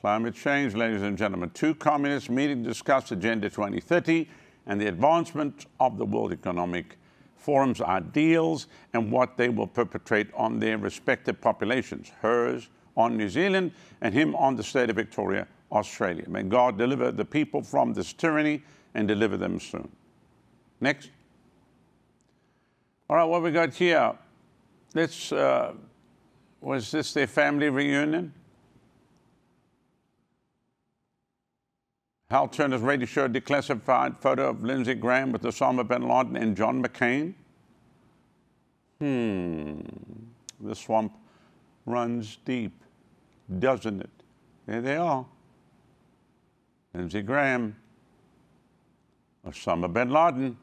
Climate 0.00 0.34
change, 0.34 0.74
ladies 0.74 1.02
and 1.02 1.16
gentlemen. 1.16 1.50
Two 1.50 1.72
communists 1.72 2.28
meeting 2.28 2.64
to 2.64 2.68
discuss 2.68 3.12
Agenda 3.12 3.48
2030 3.48 4.28
and 4.66 4.80
the 4.80 4.88
advancement 4.88 5.66
of 5.78 5.96
the 5.96 6.04
World 6.04 6.32
Economic 6.32 6.98
Forum's 7.36 7.80
ideals 7.80 8.66
and 8.94 9.12
what 9.12 9.36
they 9.36 9.48
will 9.48 9.68
perpetrate 9.68 10.26
on 10.34 10.58
their 10.58 10.76
respective 10.76 11.40
populations, 11.40 12.10
hers 12.20 12.68
on 12.96 13.16
New 13.16 13.28
Zealand 13.28 13.72
and 14.00 14.14
him 14.14 14.34
on 14.36 14.56
the 14.56 14.62
state 14.62 14.90
of 14.90 14.96
Victoria, 14.96 15.46
Australia. 15.70 16.24
May 16.28 16.42
God 16.42 16.78
deliver 16.78 17.12
the 17.12 17.24
people 17.24 17.62
from 17.62 17.92
this 17.92 18.12
tyranny 18.12 18.62
and 18.94 19.06
deliver 19.06 19.36
them 19.36 19.60
soon. 19.60 19.88
Next. 20.80 21.10
All 23.08 23.16
right, 23.16 23.24
what 23.24 23.42
we 23.42 23.50
got 23.50 23.74
here? 23.74 24.14
This 24.92 25.30
uh, 25.32 25.72
was 26.60 26.90
this 26.90 27.12
their 27.12 27.26
family 27.26 27.68
reunion? 27.68 28.32
Hal 32.30 32.48
Turner's 32.48 32.80
radio 32.80 33.06
show 33.06 33.28
declassified 33.28 34.18
photo 34.18 34.48
of 34.50 34.64
Lindsey 34.64 34.94
Graham 34.94 35.30
with 35.30 35.42
Osama 35.42 35.86
bin 35.86 36.08
Laden 36.08 36.36
and 36.36 36.56
John 36.56 36.82
McCain. 36.82 37.34
Hmm, 38.98 39.80
the 40.60 40.74
swamp 40.74 41.12
runs 41.84 42.38
deep 42.44 42.72
doesn't 43.58 44.00
it? 44.00 44.10
There 44.66 44.80
they 44.80 44.96
are. 44.96 45.24
Lindsey 46.94 47.22
Graham, 47.22 47.76
Osama 49.46 49.92
bin 49.92 50.10
Laden, 50.10 50.56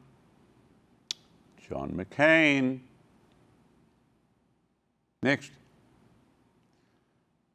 John 1.68 1.92
McCain. 1.92 2.80
Next. 5.22 5.52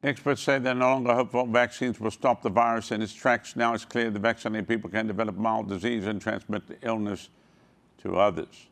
Experts 0.02 0.40
say 0.40 0.58
they're 0.58 0.74
no 0.74 0.92
longer 0.92 1.14
hopeful 1.14 1.46
vaccines 1.46 2.00
will 2.00 2.10
stop 2.10 2.42
the 2.42 2.48
virus 2.48 2.90
in 2.90 3.02
its 3.02 3.12
tracks. 3.12 3.54
Now 3.54 3.74
it's 3.74 3.84
clear 3.84 4.10
the 4.10 4.18
vaccinated 4.18 4.66
people 4.66 4.88
can 4.88 5.06
develop 5.06 5.36
mild 5.36 5.68
disease 5.68 6.06
and 6.06 6.20
transmit 6.20 6.66
the 6.66 6.76
illness 6.82 7.28
to 8.02 8.16
others. 8.16 8.66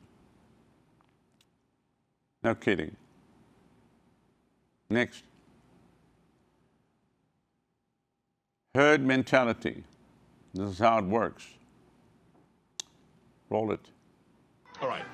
No 2.42 2.54
kidding. 2.54 2.96
Next. 4.88 5.22
Herd 8.74 9.04
mentality. 9.04 9.84
This 10.54 10.70
is 10.72 10.78
how 10.78 10.98
it 10.98 11.04
works. 11.04 11.46
Roll 13.50 13.72
it. 13.72 13.80
All 14.80 14.88
right. 14.88 15.04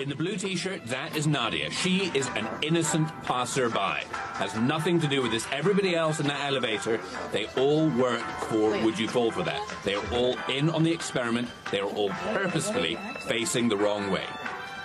In 0.00 0.08
the 0.08 0.16
blue 0.16 0.36
t-shirt, 0.36 0.86
that 0.86 1.14
is 1.14 1.26
Nadia. 1.26 1.70
She 1.70 2.10
is 2.14 2.26
an 2.28 2.48
innocent 2.62 3.08
passerby. 3.24 4.06
Has 4.34 4.56
nothing 4.56 4.98
to 5.00 5.06
do 5.06 5.20
with 5.20 5.30
this. 5.30 5.46
Everybody 5.52 5.94
else 5.94 6.18
in 6.18 6.26
that 6.28 6.46
elevator, 6.46 6.98
they 7.30 7.46
all 7.58 7.88
work 7.90 8.22
for 8.48 8.70
Would 8.82 8.98
You 8.98 9.06
Fall 9.06 9.30
for 9.30 9.42
That. 9.42 9.60
They 9.84 9.94
are 9.94 10.14
all 10.14 10.36
in 10.48 10.70
on 10.70 10.82
the 10.82 10.90
experiment. 10.90 11.48
They 11.70 11.80
are 11.80 11.88
all 11.88 12.08
purposefully 12.32 12.98
facing 13.28 13.68
the 13.68 13.76
wrong 13.76 14.10
way. 14.10 14.24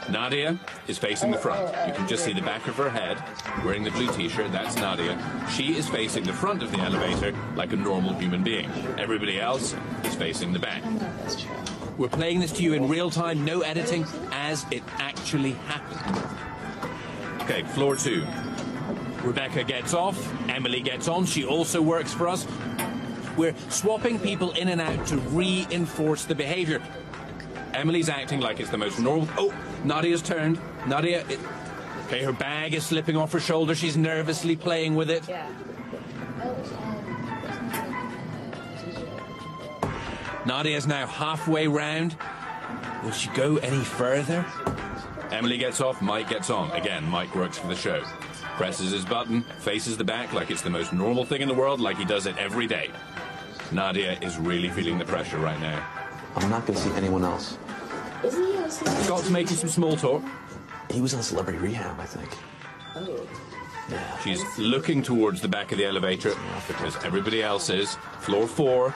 Nadia 0.09 0.57
is 0.87 0.97
facing 0.97 1.31
the 1.31 1.37
front. 1.37 1.67
You 1.87 1.93
can 1.93 2.07
just 2.07 2.23
see 2.23 2.33
the 2.33 2.41
back 2.41 2.67
of 2.67 2.75
her 2.75 2.89
head, 2.89 3.21
wearing 3.63 3.83
the 3.83 3.91
blue 3.91 4.11
t-shirt. 4.13 4.51
That's 4.51 4.75
Nadia. 4.75 5.17
She 5.51 5.75
is 5.75 5.87
facing 5.89 6.23
the 6.23 6.33
front 6.33 6.63
of 6.63 6.71
the 6.71 6.79
elevator 6.79 7.35
like 7.55 7.73
a 7.73 7.75
normal 7.75 8.13
human 8.13 8.43
being. 8.43 8.69
Everybody 8.97 9.39
else 9.39 9.75
is 10.03 10.15
facing 10.15 10.53
the 10.53 10.59
back. 10.59 10.83
We're 11.97 12.09
playing 12.09 12.39
this 12.39 12.51
to 12.53 12.63
you 12.63 12.73
in 12.73 12.87
real 12.87 13.09
time, 13.09 13.43
no 13.43 13.61
editing, 13.61 14.05
as 14.31 14.65
it 14.71 14.83
actually 14.99 15.53
happened. 15.53 16.37
Okay, 17.41 17.63
floor 17.63 17.95
two. 17.95 18.25
Rebecca 19.23 19.63
gets 19.63 19.93
off. 19.93 20.17
Emily 20.49 20.81
gets 20.81 21.07
on. 21.07 21.25
She 21.25 21.43
also 21.43 21.81
works 21.81 22.13
for 22.13 22.27
us. 22.27 22.47
We're 23.35 23.55
swapping 23.69 24.19
people 24.19 24.51
in 24.51 24.69
and 24.69 24.81
out 24.81 25.05
to 25.07 25.17
reinforce 25.17 26.25
the 26.25 26.35
behavior. 26.35 26.81
Emily's 27.77 28.09
acting 28.09 28.39
like 28.39 28.59
it's 28.59 28.71
the 28.71 28.77
most 28.77 28.99
normal. 28.99 29.29
Oh, 29.37 29.53
Nadia's 29.83 30.23
turned. 30.23 30.59
Nadia. 30.87 31.23
It, 31.29 31.39
okay, 32.07 32.23
her 32.23 32.33
bag 32.33 32.73
is 32.73 32.83
slipping 32.83 33.15
off 33.15 33.31
her 33.33 33.39
shoulder. 33.39 33.75
She's 33.75 33.95
nervously 33.95 34.55
playing 34.55 34.95
with 34.95 35.11
it. 35.11 35.29
Yeah. 35.29 35.47
Nadia 40.47 40.75
is 40.75 40.87
now 40.87 41.05
halfway 41.05 41.67
round. 41.67 42.17
Will 43.03 43.11
she 43.11 43.29
go 43.29 43.57
any 43.57 43.83
further? 43.83 44.43
Emily 45.29 45.59
gets 45.59 45.79
off, 45.79 46.01
Mike 46.01 46.29
gets 46.29 46.49
on. 46.49 46.71
Again, 46.71 47.07
Mike 47.07 47.35
works 47.35 47.59
for 47.59 47.67
the 47.67 47.75
show. 47.75 48.01
Presses 48.55 48.91
his 48.91 49.05
button, 49.05 49.43
faces 49.59 49.97
the 49.97 50.03
back 50.03 50.33
like 50.33 50.49
it's 50.49 50.63
the 50.63 50.69
most 50.71 50.93
normal 50.93 51.25
thing 51.25 51.41
in 51.41 51.47
the 51.47 51.53
world, 51.53 51.79
like 51.79 51.97
he 51.97 52.05
does 52.05 52.25
it 52.25 52.35
every 52.39 52.65
day. 52.65 52.89
Nadia 53.71 54.17
is 54.21 54.39
really 54.39 54.69
feeling 54.69 54.97
the 54.97 55.05
pressure 55.05 55.37
right 55.37 55.59
now. 55.59 55.85
I'm 56.37 56.49
not 56.49 56.65
going 56.65 56.77
to 56.77 56.83
see 56.83 56.91
anyone 56.91 57.23
else. 57.23 57.57
Isn't 58.23 58.45
he 58.45 58.57
on 58.57 58.71
Scott's 58.71 59.29
making 59.29 59.57
some 59.57 59.69
small 59.69 59.95
talk. 59.95 60.23
He 60.91 61.01
was 61.01 61.13
on 61.13 61.21
celebrity 61.21 61.59
rehab, 61.59 61.99
I 61.99 62.05
think. 62.05 62.29
Oh. 62.95 63.27
Yeah. 63.89 64.19
She's 64.19 64.43
looking 64.57 65.01
towards 65.01 65.41
the 65.41 65.47
back 65.47 65.71
of 65.71 65.77
the 65.77 65.85
elevator 65.85 66.35
because 66.67 66.95
everybody 67.05 67.41
else 67.41 67.69
is. 67.69 67.95
Floor 68.19 68.47
four. 68.47 68.93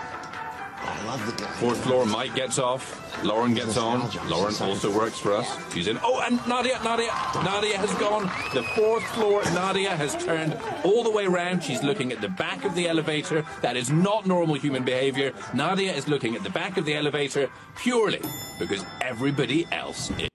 I 1.02 1.06
love 1.06 1.26
the 1.26 1.44
guy. 1.44 1.52
Fourth 1.54 1.84
floor, 1.84 2.06
Mike 2.06 2.36
gets 2.36 2.60
off. 2.60 3.24
Lauren 3.24 3.54
gets 3.54 3.76
on. 3.76 4.10
Lauren 4.30 4.54
also 4.62 4.96
works 4.96 5.18
for 5.18 5.34
us. 5.34 5.58
She's 5.74 5.88
in. 5.88 6.00
Oh, 6.04 6.22
and 6.22 6.36
Nadia, 6.48 6.80
Nadia, 6.84 7.12
Nadia 7.44 7.78
has 7.78 7.94
gone. 7.96 8.24
The 8.54 8.64
fourth 8.76 9.04
floor, 9.16 9.44
Nadia 9.46 9.96
has 9.96 10.16
turned 10.24 10.58
all 10.84 11.04
the 11.04 11.10
way 11.10 11.26
around. 11.26 11.64
She's 11.64 11.82
looking 11.82 12.12
at 12.12 12.22
the 12.22 12.30
back 12.30 12.66
of 12.66 12.76
the 12.76 12.88
elevator. 12.88 13.44
That 13.62 13.76
is 13.78 13.90
not 13.90 14.28
normal 14.28 14.56
human 14.56 14.84
behavior. 14.84 15.34
Nadia 15.54 15.92
is 15.92 16.08
looking 16.08 16.36
at 16.36 16.44
the 16.44 16.50
back 16.52 16.78
of 16.78 16.86
the 16.86 16.94
elevator 16.94 17.50
purely 17.76 18.22
because 18.60 18.86
everybody 19.02 19.68
else 19.72 20.12
is. 20.12 20.30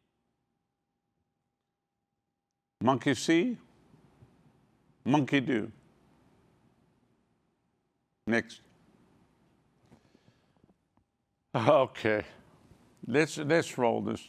Monkey 2.83 3.15
see, 3.15 3.57
monkey 5.05 5.41
do. 5.41 5.71
Next. 8.27 8.66
Okay. 11.69 12.23
Let's 13.09 13.39
let's 13.39 13.79
roll 13.79 14.03
this. 14.03 14.21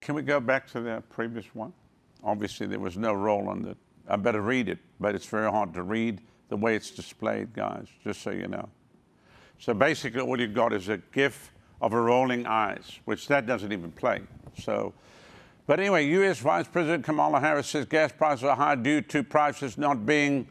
Can 0.00 0.14
we 0.14 0.22
go 0.22 0.38
back 0.38 0.66
to 0.72 0.80
that 0.82 1.08
previous 1.08 1.46
one? 1.54 1.72
Obviously, 2.22 2.66
there 2.66 2.78
was 2.78 2.96
no 2.96 3.14
roll 3.14 3.48
on 3.48 3.64
it. 3.64 3.76
I 4.08 4.16
better 4.16 4.42
read 4.42 4.68
it, 4.68 4.78
but 5.00 5.14
it's 5.14 5.26
very 5.26 5.50
hard 5.50 5.72
to 5.74 5.82
read 5.82 6.20
the 6.48 6.56
way 6.56 6.76
it's 6.76 6.90
displayed, 6.90 7.54
guys, 7.54 7.86
just 8.04 8.22
so 8.22 8.30
you 8.30 8.48
know. 8.48 8.68
So 9.58 9.72
basically, 9.72 10.20
all 10.20 10.38
you've 10.38 10.54
got 10.54 10.72
is 10.72 10.88
a 10.88 10.98
GIF 10.98 11.52
of 11.80 11.92
a 11.92 12.00
rolling 12.00 12.46
eyes, 12.46 13.00
which 13.04 13.28
that 13.28 13.46
doesn't 13.46 13.72
even 13.72 13.92
play. 13.92 14.20
So, 14.60 14.92
but 15.66 15.80
anyway, 15.80 16.06
U.S. 16.06 16.38
Vice 16.38 16.68
President 16.68 17.04
Kamala 17.04 17.40
Harris 17.40 17.68
says 17.68 17.86
gas 17.86 18.12
prices 18.12 18.44
are 18.44 18.56
high 18.56 18.74
due 18.74 19.00
to 19.00 19.22
prices 19.22 19.78
not 19.78 20.04
being 20.04 20.46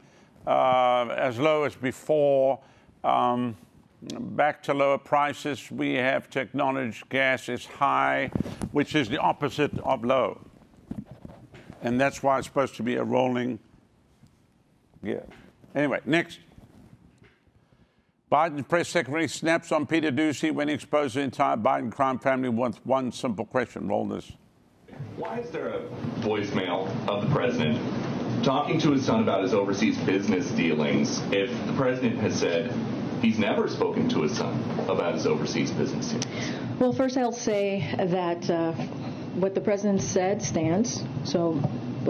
uh, 0.48 1.08
as 1.18 1.40
low 1.40 1.64
as 1.64 1.76
before. 1.76 2.60
Um, 3.04 3.56
back 4.02 4.62
to 4.64 4.74
lower 4.74 4.98
prices, 4.98 5.72
we 5.72 5.94
have 5.96 6.30
to 6.32 6.42
acknowledge 6.42 7.04
gas 7.10 7.50
is 7.50 7.66
high, 7.66 8.32
which 8.72 8.96
is 8.96 9.10
the 9.10 9.18
opposite 9.18 9.78
of 9.80 10.04
low. 10.04 10.40
And 11.82 12.00
that's 12.00 12.24
why 12.24 12.38
it's 12.38 12.48
supposed 12.48 12.76
to 12.76 12.84
be 12.84 12.96
a 12.96 13.04
rolling. 13.04 13.60
Yeah. 15.04 15.22
Anyway, 15.76 16.02
next. 16.06 16.40
Biden 18.32 18.68
press 18.68 18.90
secretary 18.90 19.28
snaps 19.28 19.72
on 19.72 19.86
Peter 19.86 20.12
Doocy 20.12 20.52
when 20.52 20.68
he 20.68 20.74
exposed 20.74 21.16
the 21.16 21.22
entire 21.22 21.58
Biden 21.58 21.92
crime 21.92 22.18
family 22.18 22.50
with 22.50 22.84
one 22.86 23.12
simple 23.12 23.46
question. 23.46 23.88
Roll 23.88 24.06
this. 24.06 24.32
Why 25.16 25.40
is 25.40 25.52
there 25.52 25.70
a 25.70 25.82
voicemail 26.22 26.90
of 27.08 27.28
the 27.28 27.34
president 27.34 27.80
talking 28.44 28.80
to 28.82 28.92
his 28.92 29.06
son 29.06 29.22
about 29.22 29.44
his 29.44 29.54
overseas 29.54 29.98
business 30.00 30.50
dealings 30.52 31.22
if 31.32 31.50
the 31.68 31.74
president 31.74 32.18
has 32.20 32.40
said 32.40 32.72
he's 33.22 33.40
never 33.40 33.68
spoken 33.68 34.10
to 34.10 34.22
his 34.22 34.38
son 34.38 34.54
about 34.88 35.14
his 35.14 35.26
overseas 35.26 35.72
business 35.72 36.10
dealings? 36.10 36.80
Well, 36.80 36.94
first 36.94 37.18
I'll 37.18 37.32
say 37.32 37.88
that 37.98 38.50
uh, 38.50 38.74
what 39.36 39.56
the 39.56 39.62
president 39.62 40.02
said 40.02 40.42
stands. 40.42 41.04
So 41.24 41.62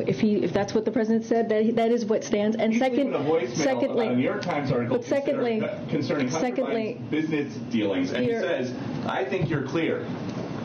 if 0.08 0.20
he 0.20 0.36
if 0.44 0.54
that's 0.54 0.74
what 0.74 0.86
the 0.86 0.92
president 0.92 1.26
said, 1.26 1.50
that 1.50 1.76
that 1.76 1.92
is 1.92 2.06
what 2.06 2.24
stands. 2.24 2.56
And 2.56 2.76
second, 2.76 3.14
a 3.14 3.56
secondly, 3.56 4.10
New 4.10 4.24
York 4.24 4.42
Times 4.42 4.72
article 4.72 4.98
but 4.98 5.06
secondly, 5.06 5.60
concerning, 5.60 5.90
concerning 5.90 6.30
secondly, 6.30 7.02
business 7.10 7.54
dealings, 7.72 8.12
and 8.12 8.26
he 8.26 8.32
says, 8.32 8.74
"I 9.06 9.24
think 9.24 9.50
you're 9.50 9.64
clear." 9.64 10.06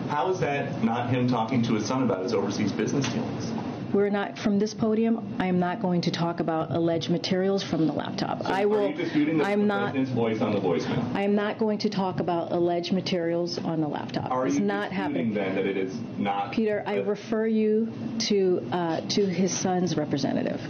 How 0.09 0.29
is 0.31 0.41
that 0.41 0.83
not 0.83 1.11
him 1.11 1.29
talking 1.29 1.63
to 1.63 1.75
his 1.75 1.87
son 1.87 2.03
about 2.03 2.25
his 2.25 2.35
overseas 2.35 2.73
business 2.73 3.07
dealings? 3.09 3.53
We're 3.93 4.11
not 4.11 4.39
from 4.39 4.59
this 4.59 4.75
podium. 4.75 5.37
I 5.39 5.47
am 5.47 5.59
not 5.59 5.81
going 5.81 6.03
to 6.03 6.11
talk 6.11 6.41
about 6.41 6.71
alleged 6.71 7.11
materials 7.11 7.63
from 7.63 7.87
the 7.87 7.93
laptop. 7.93 8.45
I 8.45 8.67
will. 8.67 8.87
Are 8.87 8.89
you 8.89 8.95
disputing 8.95 9.39
the, 9.39 9.45
I'm 9.45 9.61
the 9.61 9.67
not. 9.67 9.93
president's 9.93 10.11
voice 10.13 10.41
on 10.41 10.53
the 10.53 10.61
voicemail? 10.61 11.15
I 11.15 11.23
am 11.23 11.35
not 11.35 11.59
going 11.59 11.79
to 11.79 11.91
talk 11.91 12.21
about 12.21 12.53
alleged 12.53 12.93
materials 12.93 13.59
on 13.59 13.81
the 13.81 13.89
laptop. 13.89 14.31
Are 14.31 14.47
it's 14.47 14.57
you 14.57 14.63
not 14.63 14.91
disputing 14.91 15.33
happening. 15.33 15.35
then 15.35 15.55
that 15.57 15.67
it 15.67 15.77
is 15.77 15.95
not? 16.19 16.53
Peter, 16.53 16.83
I 16.87 16.97
refer 16.97 17.47
you 17.47 17.93
to 18.29 18.69
uh, 18.73 19.01
to 19.09 19.27
his 19.27 19.57
son's 19.57 19.97
representative. 19.97 20.61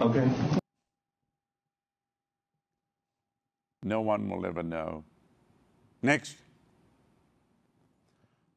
Okay. 0.00 0.28
No 3.82 4.00
one 4.00 4.28
will 4.30 4.46
ever 4.46 4.62
know. 4.62 5.04
Next. 6.02 6.36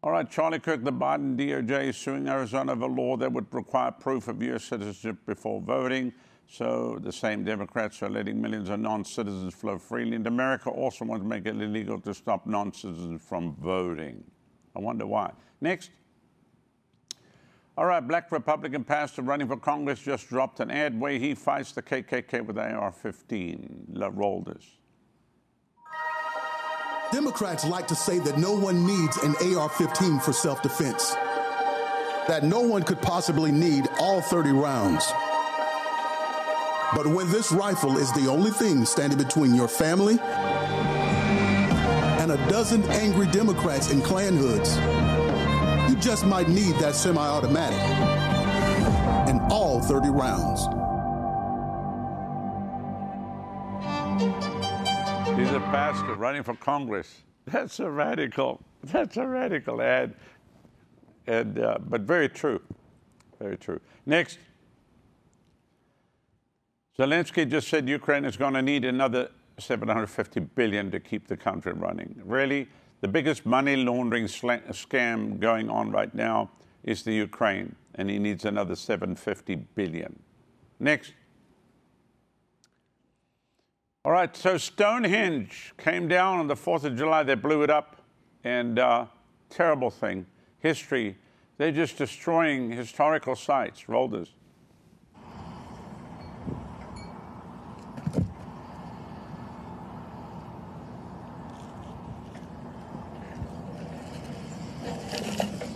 All 0.08 0.14
right, 0.14 0.32
Charlie 0.32 0.60
Kirk, 0.60 0.86
the 0.86 0.94
Biden 0.94 1.36
DOJ 1.36 1.90
is 1.90 1.98
suing 1.98 2.30
Arizona 2.30 2.72
over 2.72 2.86
a 2.86 2.88
law 2.88 3.18
that 3.18 3.30
would 3.30 3.54
require 3.54 3.92
proof 3.92 4.30
of 4.30 4.42
U.S. 4.42 4.64
citizenship 4.64 5.18
before 5.26 5.60
voting. 5.60 6.14
So 6.48 6.98
the 7.02 7.12
same 7.12 7.44
Democrats 7.44 8.02
are 8.02 8.10
letting 8.10 8.42
millions 8.42 8.70
of 8.70 8.80
non-citizens 8.80 9.54
flow 9.54 9.78
freely 9.78 10.16
into 10.16 10.30
America. 10.30 10.70
Also 10.70 11.04
want 11.04 11.24
to 11.24 11.28
make 11.28 11.46
it 11.46 11.62
illegal 11.62 12.00
to 12.00 12.14
stop 12.14 12.48
non-citizens 12.48 13.22
from 13.22 13.58
voting. 13.58 14.24
I 14.78 14.80
wonder 14.80 15.06
why. 15.06 15.34
Next. 15.60 15.92
All 17.78 17.86
right, 17.86 18.00
black 18.00 18.32
Republican 18.32 18.86
pastor 18.86 19.24
running 19.24 19.50
for 19.50 19.58
Congress 19.58 20.00
just 20.00 20.30
dropped 20.30 20.62
an 20.62 20.72
ad 20.72 20.98
where 20.98 21.20
he 21.20 21.36
fights 21.36 21.74
the 21.74 21.82
KKK 21.82 22.46
with 22.46 22.58
AR-15. 22.58 23.88
La- 23.90 24.10
Roll 24.14 24.42
this. 24.42 24.77
Democrats 27.12 27.64
like 27.64 27.88
to 27.88 27.96
say 27.96 28.20
that 28.20 28.38
no 28.38 28.52
one 28.52 28.86
needs 28.86 29.18
an 29.18 29.34
AR 29.56 29.70
15 29.70 30.20
for 30.20 30.34
self 30.34 30.62
defense, 30.62 31.14
that 32.28 32.44
no 32.44 32.60
one 32.60 32.84
could 32.84 33.02
possibly 33.02 33.50
need 33.52 33.88
all 34.00 34.20
30 34.22 34.52
rounds. 34.52 35.06
But 36.94 37.08
when 37.08 37.30
this 37.32 37.52
rifle 37.52 37.98
is 37.98 38.12
the 38.14 38.28
only 38.28 38.52
thing 38.52 38.84
standing 38.86 39.18
between 39.18 39.56
your 39.56 39.70
family 39.70 40.20
and 42.20 42.32
a 42.32 42.38
dozen 42.50 42.84
angry 42.92 43.28
Democrats 43.28 43.92
in 43.92 44.02
Klan 44.02 44.36
hoods, 44.36 44.76
you 45.90 45.96
just 46.02 46.26
might 46.26 46.50
need 46.50 46.76
that 46.76 46.94
semi 46.94 47.22
automatic 47.22 47.80
and 49.30 49.40
all 49.50 49.82
30 49.82 50.10
rounds. 50.10 50.87
He's 55.38 55.52
a 55.52 55.60
pastor 55.60 56.16
running 56.16 56.42
for 56.42 56.56
Congress. 56.56 57.22
That's 57.46 57.80
a 57.80 57.92
radical. 57.92 58.60
That's 58.84 59.18
a 59.18 59.28
radical 59.28 59.84
ad, 59.84 60.16
and 61.28 61.60
uh, 61.60 61.78
but 61.80 62.02
very 62.02 62.28
true, 62.28 62.60
very 63.38 63.56
true. 63.56 63.80
Next, 64.08 64.40
Zelensky 66.98 67.48
just 67.48 67.68
said 67.68 67.88
Ukraine 67.88 68.26
is 68.26 68.36
going 68.36 68.56
to 68.56 68.64
need 68.64 68.84
another 68.84 69.30
750 69.60 70.40
billion 70.40 70.90
to 70.90 71.00
keep 71.00 71.28
the 71.28 71.38
country 71.38 71.74
running. 71.74 72.20
Really, 72.26 72.68
the 73.02 73.08
biggest 73.08 73.46
money 73.46 73.76
laundering 73.76 74.26
scam 74.26 75.40
going 75.40 75.70
on 75.70 75.92
right 75.92 76.14
now 76.16 76.50
is 76.84 77.04
the 77.04 77.14
Ukraine, 77.14 77.76
and 77.94 78.10
he 78.10 78.18
needs 78.18 78.44
another 78.46 78.76
750 78.76 79.56
billion. 79.76 80.18
Next. 80.80 81.14
All 84.08 84.14
right, 84.14 84.34
so 84.38 84.58
Stonehenge 84.58 85.74
came 85.78 86.08
down 86.08 86.40
on 86.40 86.48
the 86.48 86.56
4th 86.56 86.86
of 86.86 86.96
July. 86.96 87.24
They 87.24 87.36
blew 87.36 87.64
it 87.64 87.70
up, 87.70 88.02
and 88.46 88.80
uh, 88.80 89.08
terrible 89.50 89.90
thing. 89.90 90.26
History, 90.60 91.18
they're 91.58 91.74
just 91.74 91.98
destroying 91.98 92.72
historical 92.72 93.36
sites. 93.36 93.90
Roll 93.90 94.08
this. 94.08 94.30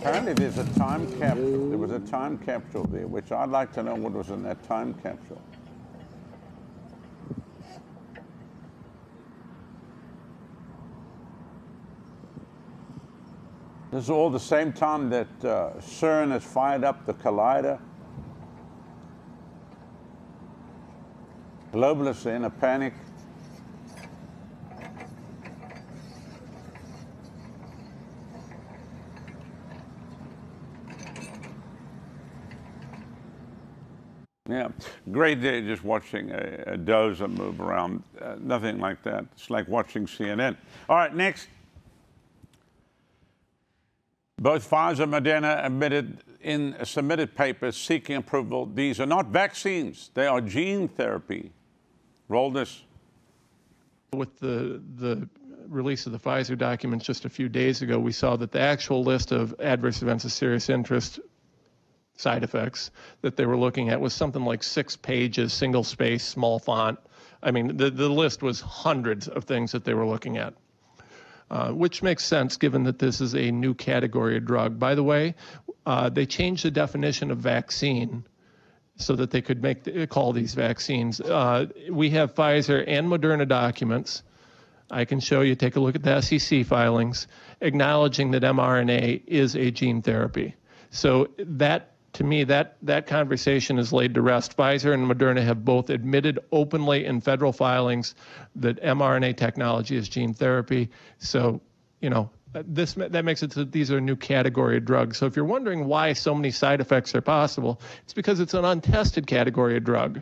Apparently, 0.00 0.32
there's 0.32 0.56
a 0.56 0.64
time 0.78 1.06
cap. 1.18 1.36
There 1.36 1.76
was 1.76 1.90
a 1.90 2.00
time 2.00 2.38
capsule 2.38 2.84
there, 2.84 3.06
which 3.06 3.30
I'd 3.30 3.50
like 3.50 3.74
to 3.74 3.82
know 3.82 3.94
what 3.94 4.14
was 4.14 4.30
in 4.30 4.42
that 4.44 4.66
time 4.66 4.94
capsule. 4.94 5.42
This 13.92 14.04
is 14.04 14.10
all 14.10 14.30
the 14.30 14.40
same 14.40 14.72
time 14.72 15.10
that 15.10 15.44
uh, 15.44 15.72
CERN 15.78 16.30
has 16.30 16.42
fired 16.42 16.82
up 16.82 17.04
the 17.04 17.12
collider. 17.12 17.78
Globalists 21.74 22.24
are 22.24 22.34
in 22.34 22.46
a 22.46 22.50
panic. 22.50 22.94
Yeah, 34.48 34.68
great 35.10 35.42
day 35.42 35.60
just 35.60 35.84
watching 35.84 36.30
a, 36.30 36.64
a 36.66 36.78
dozer 36.78 37.28
move 37.28 37.60
around. 37.60 38.02
Uh, 38.18 38.36
nothing 38.40 38.78
like 38.78 39.02
that. 39.02 39.26
It's 39.32 39.50
like 39.50 39.68
watching 39.68 40.06
CNN. 40.06 40.56
All 40.88 40.96
right, 40.96 41.14
next. 41.14 41.48
Both 44.42 44.68
Pfizer 44.68 45.04
and 45.04 45.12
Moderna 45.12 45.64
admitted 45.64 46.24
in 46.40 46.74
submitted 46.84 47.36
papers 47.36 47.76
seeking 47.76 48.16
approval. 48.16 48.66
These 48.66 48.98
are 48.98 49.06
not 49.06 49.26
vaccines; 49.28 50.10
they 50.14 50.26
are 50.26 50.40
gene 50.40 50.88
therapy. 50.88 51.52
Roll 52.28 52.50
this. 52.50 52.82
With 54.12 54.40
the 54.40 54.82
the 54.96 55.28
release 55.68 56.06
of 56.06 56.12
the 56.12 56.18
Pfizer 56.18 56.58
documents 56.58 57.06
just 57.06 57.24
a 57.24 57.28
few 57.28 57.48
days 57.48 57.82
ago, 57.82 58.00
we 58.00 58.10
saw 58.10 58.34
that 58.34 58.50
the 58.50 58.58
actual 58.58 59.04
list 59.04 59.30
of 59.30 59.54
adverse 59.60 60.02
events 60.02 60.24
of 60.24 60.32
serious 60.32 60.68
interest 60.68 61.20
side 62.16 62.42
effects 62.42 62.90
that 63.20 63.36
they 63.36 63.46
were 63.46 63.56
looking 63.56 63.90
at 63.90 64.00
was 64.00 64.12
something 64.12 64.44
like 64.44 64.64
six 64.64 64.96
pages, 64.96 65.52
single 65.52 65.84
space, 65.84 66.24
small 66.24 66.58
font. 66.58 66.98
I 67.44 67.52
mean, 67.52 67.76
the, 67.76 67.90
the 67.90 68.08
list 68.08 68.42
was 68.42 68.60
hundreds 68.60 69.28
of 69.28 69.44
things 69.44 69.70
that 69.70 69.84
they 69.84 69.94
were 69.94 70.06
looking 70.06 70.36
at. 70.36 70.54
Uh, 71.52 71.70
which 71.70 72.02
makes 72.02 72.24
sense 72.24 72.56
given 72.56 72.84
that 72.84 72.98
this 72.98 73.20
is 73.20 73.34
a 73.34 73.50
new 73.50 73.74
category 73.74 74.38
of 74.38 74.44
drug. 74.46 74.78
By 74.78 74.94
the 74.94 75.02
way, 75.02 75.34
uh, 75.84 76.08
they 76.08 76.24
changed 76.24 76.64
the 76.64 76.70
definition 76.70 77.30
of 77.30 77.36
vaccine 77.36 78.24
so 78.96 79.14
that 79.16 79.30
they 79.30 79.42
could 79.42 79.62
make 79.62 79.84
the, 79.84 80.06
call 80.06 80.32
these 80.32 80.54
vaccines. 80.54 81.20
Uh, 81.20 81.66
we 81.90 82.08
have 82.08 82.34
Pfizer 82.34 82.82
and 82.86 83.06
Moderna 83.06 83.46
documents. 83.46 84.22
I 84.90 85.04
can 85.04 85.20
show 85.20 85.42
you, 85.42 85.54
take 85.54 85.76
a 85.76 85.80
look 85.80 85.94
at 85.94 86.02
the 86.02 86.22
SEC 86.22 86.64
filings, 86.64 87.26
acknowledging 87.60 88.30
that 88.30 88.44
mRNA 88.44 89.24
is 89.26 89.54
a 89.54 89.70
gene 89.70 90.00
therapy. 90.00 90.54
So 90.88 91.28
that 91.36 91.91
to 92.14 92.24
me, 92.24 92.44
that, 92.44 92.76
that 92.82 93.06
conversation 93.06 93.78
is 93.78 93.92
laid 93.92 94.14
to 94.14 94.22
rest. 94.22 94.56
Pfizer 94.56 94.92
and 94.92 95.10
Moderna 95.10 95.42
have 95.42 95.64
both 95.64 95.88
admitted 95.90 96.38
openly 96.52 97.06
in 97.06 97.20
federal 97.20 97.52
filings 97.52 98.14
that 98.56 98.82
mRNA 98.82 99.36
technology 99.36 99.96
is 99.96 100.08
gene 100.08 100.34
therapy. 100.34 100.90
So, 101.18 101.60
you 102.00 102.10
know, 102.10 102.30
this 102.52 102.94
that 102.94 103.24
makes 103.24 103.42
it 103.42 103.52
so 103.54 103.60
that 103.60 103.72
these 103.72 103.90
are 103.90 103.96
a 103.96 104.00
new 104.00 104.16
category 104.16 104.76
of 104.76 104.84
drugs. 104.84 105.16
So 105.16 105.24
if 105.24 105.36
you're 105.36 105.44
wondering 105.46 105.86
why 105.86 106.12
so 106.12 106.34
many 106.34 106.50
side 106.50 106.82
effects 106.82 107.14
are 107.14 107.22
possible, 107.22 107.80
it's 108.02 108.12
because 108.12 108.40
it's 108.40 108.52
an 108.52 108.66
untested 108.66 109.26
category 109.26 109.78
of 109.78 109.84
drug. 109.84 110.20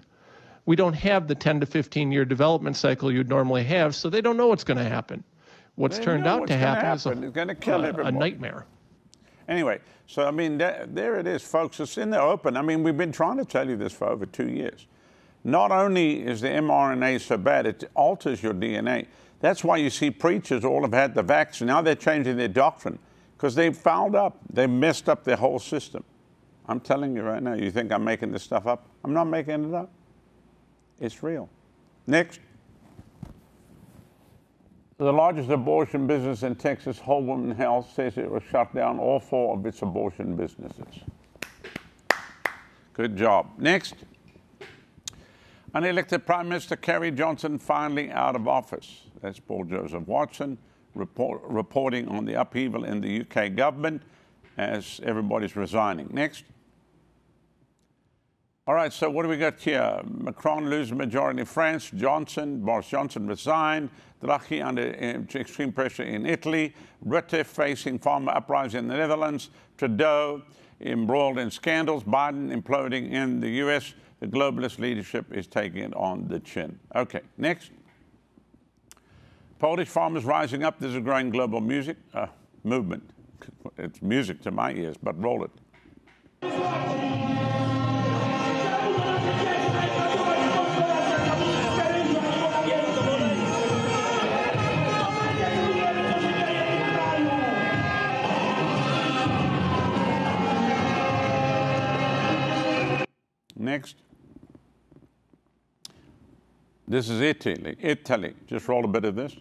We 0.67 0.77
don't 0.77 0.93
have 0.93 1.27
the 1.27 1.35
10 1.35 1.61
to 1.61 1.67
15 1.67 2.13
year 2.13 2.25
development 2.25 2.77
cycle 2.77 3.11
you'd 3.11 3.29
normally 3.29 3.65
have, 3.65 3.97
so 3.97 4.09
they 4.09 4.21
don't 4.21 4.37
know 4.37 4.47
what's 4.47 4.63
going 4.63 4.79
to 4.79 4.89
happen. 4.89 5.25
What's 5.75 5.99
They 5.99 6.05
turned 6.05 6.27
out 6.27 6.41
what's 6.41 6.53
to 6.53 6.59
gonna 6.59 6.75
happen, 6.81 6.91
is 6.91 7.07
a, 7.07 7.11
It's 7.23 7.35
gonna 7.35 7.55
kill 7.55 7.85
a- 7.85 8.03
a 8.03 8.13
nightmare. 8.13 8.67
Anyway, 9.51 9.81
so 10.07 10.25
I 10.27 10.31
mean, 10.31 10.59
that, 10.59 10.95
there 10.95 11.19
it 11.19 11.27
is, 11.27 11.43
folks. 11.43 11.81
It's 11.81 11.99
in 11.99 12.11
the 12.11 12.21
open. 12.21 12.57
I 12.57 12.63
mean, 12.63 12.85
we've 12.85 12.97
been 12.97 13.11
trying 13.11 13.37
to 13.39 13.45
tell 13.45 13.69
you 13.69 13.77
this 13.77 13.93
for 13.93 14.09
over 14.09 14.25
two 14.25 14.49
years. 14.49 14.87
Not 15.43 15.73
only 15.73 16.23
is 16.23 16.41
the 16.41 16.49
mRNA 16.49 17.21
so 17.21 17.37
bad, 17.37 17.67
it 17.67 17.91
alters 17.95 18.43
your 18.43 18.55
DNA. 18.55 19.07
That's 19.41 19.65
why 19.65 19.79
you 19.79 19.91
see 19.91 20.11
preachers 20.11 20.65
all 20.65 20.83
have 20.83 20.93
had 20.93 21.15
the 21.15 21.23
vaccine. 21.23 21.67
Now 21.67 21.83
they're 21.83 21.97
changing 21.97 22.37
their 22.37 22.49
doctrine 22.49 22.99
because 23.37 23.57
they've 23.57 23.77
fouled 23.77 24.15
up. 24.15 24.39
They've 24.53 24.71
messed 24.71 25.09
up 25.09 25.25
their 25.25 25.37
whole 25.37 25.59
system. 25.59 26.05
I'm 26.69 26.79
telling 26.79 27.17
you 27.17 27.23
right 27.23 27.43
now, 27.43 27.55
you 27.55 27.73
think 27.73 27.91
I'm 27.91 28.05
making 28.05 28.31
this 28.31 28.45
stuff 28.45 28.67
up? 28.69 28.87
I'm 29.03 29.13
not 29.13 29.25
making 29.25 29.71
it 29.71 29.75
up. 29.75 29.91
It's 31.01 31.23
real. 31.25 31.49
Next. 32.07 32.39
The 35.01 35.11
largest 35.11 35.49
abortion 35.49 36.07
business 36.07 36.43
in 36.43 36.57
Texas, 36.57 36.99
Whole 36.99 37.23
Woman 37.23 37.53
Health, 37.53 37.91
says 37.95 38.19
it 38.19 38.31
will 38.31 38.39
shut 38.39 38.75
down 38.75 38.99
all 38.99 39.19
four 39.19 39.57
of 39.57 39.65
its 39.65 39.81
abortion 39.81 40.37
businesses. 40.37 41.01
Good 42.93 43.17
job. 43.17 43.47
Next. 43.57 43.95
Unelected 45.75 46.27
Prime 46.27 46.51
Minister 46.51 46.77
Carrie 46.77 47.13
Johnson 47.13 47.59
finally 47.59 48.11
out 48.11 48.37
of 48.37 48.47
office. 48.47 49.05
That's 49.23 49.41
Paul 49.41 49.65
Joseph 49.65 50.07
Watson 50.07 50.59
report, 50.95 51.41
reporting 51.45 52.07
on 52.09 52.27
the 52.27 52.39
upheaval 52.39 52.85
in 52.85 53.01
the 53.01 53.23
UK 53.23 53.55
government 53.55 54.03
as 54.59 55.01
everybody's 55.03 55.57
resigning. 55.57 56.11
Next. 56.13 56.45
All 58.67 58.75
right, 58.75 58.93
so 58.93 59.09
what 59.09 59.23
do 59.23 59.31
we 59.31 59.39
got 59.39 59.59
here? 59.59 60.03
Macron 60.07 60.69
loses 60.69 60.93
majority 60.93 61.41
in 61.41 61.47
France. 61.47 61.91
Johnson, 61.97 62.61
Boris 62.61 62.87
Johnson 62.87 63.27
resigned. 63.27 63.89
Draghi 64.23 64.65
under 64.65 64.83
uh, 64.83 65.39
extreme 65.39 65.73
pressure 65.73 66.03
in 66.03 66.27
Italy. 66.27 66.75
Rutte 67.07 67.45
facing 67.45 67.99
farmer 67.99 68.33
uprising 68.33 68.81
in 68.81 68.89
the 68.89 68.97
Netherlands. 68.97 69.51
Trudeau 69.79 70.43
embroiled 70.81 71.39
in 71.39 71.51
scandals. 71.51 72.05
Biden 72.05 72.55
imploding 72.55 73.11
in 73.13 73.41
the 73.41 73.51
U.S. 73.65 73.95
The 74.21 74.27
globalist 74.27 74.79
leadership 74.79 75.33
is 75.33 75.47
taking 75.47 75.83
it 75.83 75.95
on 75.95 76.29
the 76.29 76.41
chin. 76.41 76.79
Okay, 76.95 77.21
next. 77.39 77.71
Polish 79.59 79.89
farmers 79.89 80.25
rising 80.25 80.63
up. 80.63 80.79
There's 80.79 80.95
a 80.95 81.01
growing 81.01 81.31
global 81.31 81.61
music 81.61 81.97
uh, 82.15 82.27
movement. 82.65 83.03
It's 83.79 84.03
music 84.03 84.43
to 84.43 84.51
my 84.51 84.73
ears, 84.73 84.97
but 85.03 85.21
roll 85.23 85.45
it. 85.45 85.51
Next. 103.61 103.97
This 106.89 107.11
is 107.11 107.21
Italy. 107.21 107.77
Italy. 107.79 108.35
Just 108.47 108.67
roll 108.69 108.87
a 108.87 108.89
bit 108.89 109.05
of 109.05 109.15
this. 109.17 109.37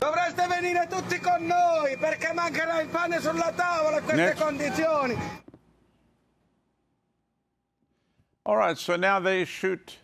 Dovreste 0.00 0.46
venire 0.46 0.86
tutti 0.88 1.18
con 1.20 1.46
noi 1.46 1.96
perché 1.96 2.34
mancherà 2.34 2.82
il 2.82 2.88
pane 2.88 3.18
sulla 3.20 3.52
tavola 3.54 3.96
a 3.96 4.02
queste 4.02 4.22
Next. 4.22 4.42
condizioni. 4.42 5.16
All 8.44 8.56
right, 8.56 8.76
so 8.76 8.96
now 8.96 9.18
they 9.20 9.46
shoot 9.46 9.96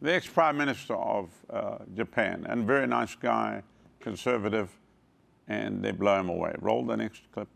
the 0.00 0.14
ex 0.14 0.26
prime 0.26 0.56
minister 0.56 0.94
of 0.94 1.28
uh, 1.50 1.78
Japan, 1.94 2.46
and 2.48 2.66
very 2.66 2.86
nice 2.86 3.14
guy, 3.14 3.62
conservative, 4.00 4.70
and 5.50 5.82
they 5.82 5.90
blow 5.90 6.18
him 6.20 6.28
away. 6.28 6.54
Roll 6.60 6.86
the 6.86 6.96
next 6.96 7.22
clip. 7.32 7.48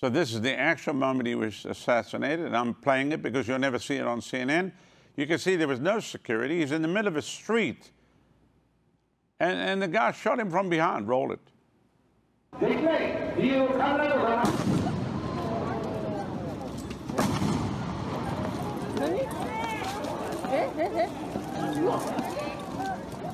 So 0.00 0.10
this 0.10 0.34
is 0.34 0.40
the 0.40 0.52
actual 0.52 0.94
moment 0.94 1.28
he 1.28 1.36
was 1.36 1.64
assassinated, 1.64 2.44
and 2.44 2.56
I'm 2.56 2.74
playing 2.74 3.12
it 3.12 3.22
because 3.22 3.46
you'll 3.46 3.60
never 3.60 3.78
see 3.78 3.94
it 3.94 4.04
on 4.04 4.20
CNN. 4.20 4.72
You 5.16 5.28
can 5.28 5.38
see 5.38 5.54
there 5.54 5.68
was 5.68 5.78
no 5.78 6.00
security. 6.00 6.58
He's 6.58 6.72
in 6.72 6.82
the 6.82 6.88
middle 6.88 7.06
of 7.06 7.16
a 7.16 7.22
street, 7.22 7.92
and, 9.38 9.56
and 9.56 9.80
the 9.80 9.86
guy 9.86 10.10
shot 10.10 10.40
him 10.40 10.50
from 10.50 10.68
behind. 10.68 11.06
Roll 11.06 11.32
it. 11.32 11.40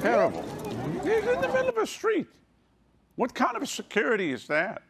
Terrible. 0.02 0.59
He's 1.02 1.26
in 1.26 1.40
the 1.40 1.48
middle 1.48 1.68
of 1.68 1.76
a 1.76 1.86
street. 1.86 2.26
What 3.16 3.34
kind 3.34 3.56
of 3.56 3.68
security 3.68 4.32
is 4.32 4.46
that? 4.46 4.82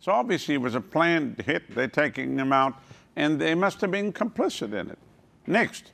So 0.00 0.12
obviously 0.12 0.54
it 0.54 0.60
was 0.60 0.74
a 0.74 0.80
planned 0.80 1.42
hit. 1.44 1.74
They're 1.74 1.88
taking 1.88 2.38
him 2.38 2.52
out, 2.52 2.74
and 3.16 3.40
they 3.40 3.54
must 3.54 3.80
have 3.80 3.90
been 3.90 4.12
complicit 4.12 4.72
in 4.72 4.90
it. 4.90 4.98
Next. 5.46 5.92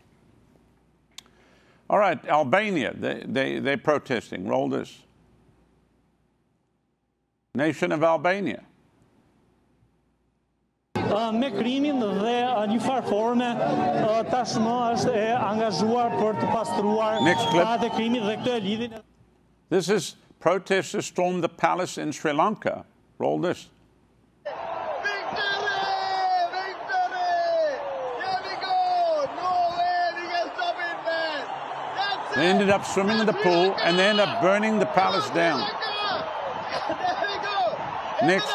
All 1.91 1.99
right, 1.99 2.23
Albania. 2.27 2.95
They, 2.95 3.25
they, 3.27 3.59
they're 3.59 3.79
protesting. 3.79 4.47
Roll 4.47 4.69
this. 4.69 5.03
Nation 7.55 7.93
of 7.93 8.03
Albania. 8.03 8.63
Uh, 10.95 11.33
me 11.33 11.49
krimin 11.51 12.01
dhe 12.21 12.35
uh, 12.45 12.67
një 12.69 12.79
farë 12.85 13.09
forme 13.09 13.47
uh, 13.49 14.19
tashmë 14.29 14.75
është 14.93 15.15
e 15.17 15.29
angazhuar 15.37 16.13
për 16.19 16.37
të 16.43 16.49
pastruar 16.53 17.23
Next 17.25 17.49
clip. 17.49 17.65
atë 17.65 17.89
e 17.89 18.09
dhe 18.13 18.35
këtë 18.43 18.53
e 18.53 18.61
lidhin 18.67 18.99
This 19.71 19.91
is 19.91 20.17
protesters 20.41 21.07
stormed 21.07 21.45
the 21.45 21.49
palace 21.49 21.99
in 21.99 22.13
Sri 22.13 22.33
Lanka. 22.33 22.87
Roll 23.19 23.39
this. 23.39 23.69
They 32.35 32.47
ended 32.47 32.71
up 32.71 32.85
swimming 32.85 33.19
in 33.19 33.27
the 33.27 33.33
pool 33.33 33.75
and 33.83 33.99
they 33.99 34.07
ended 34.07 34.29
up 34.29 34.41
burning 34.41 34.79
the 34.79 34.87
palace 34.87 35.29
down. 35.31 35.59
Next. 38.23 38.55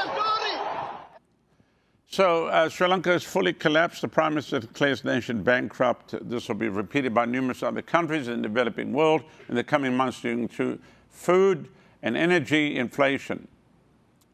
So 2.08 2.46
uh, 2.46 2.70
Sri 2.70 2.88
Lanka 2.88 3.10
has 3.10 3.24
fully 3.24 3.52
collapsed. 3.52 4.02
The 4.02 4.08
Prime 4.08 4.34
Minister 4.34 4.60
declares 4.60 5.02
the 5.02 5.14
nation 5.14 5.44
bankrupt. 5.44 6.16
This 6.30 6.48
will 6.48 6.56
be 6.56 6.70
repeated 6.70 7.14
by 7.14 7.26
numerous 7.26 7.62
other 7.62 7.82
countries 7.82 8.30
in 8.30 8.42
the 8.42 8.48
developing 8.48 8.94
world 8.94 9.24
in 9.50 9.56
the 9.56 9.64
coming 9.64 9.98
months 9.98 10.22
due 10.22 10.48
to 10.48 10.80
food 11.14 11.70
and 12.02 12.18
energy 12.18 12.76
inflation. 12.76 13.48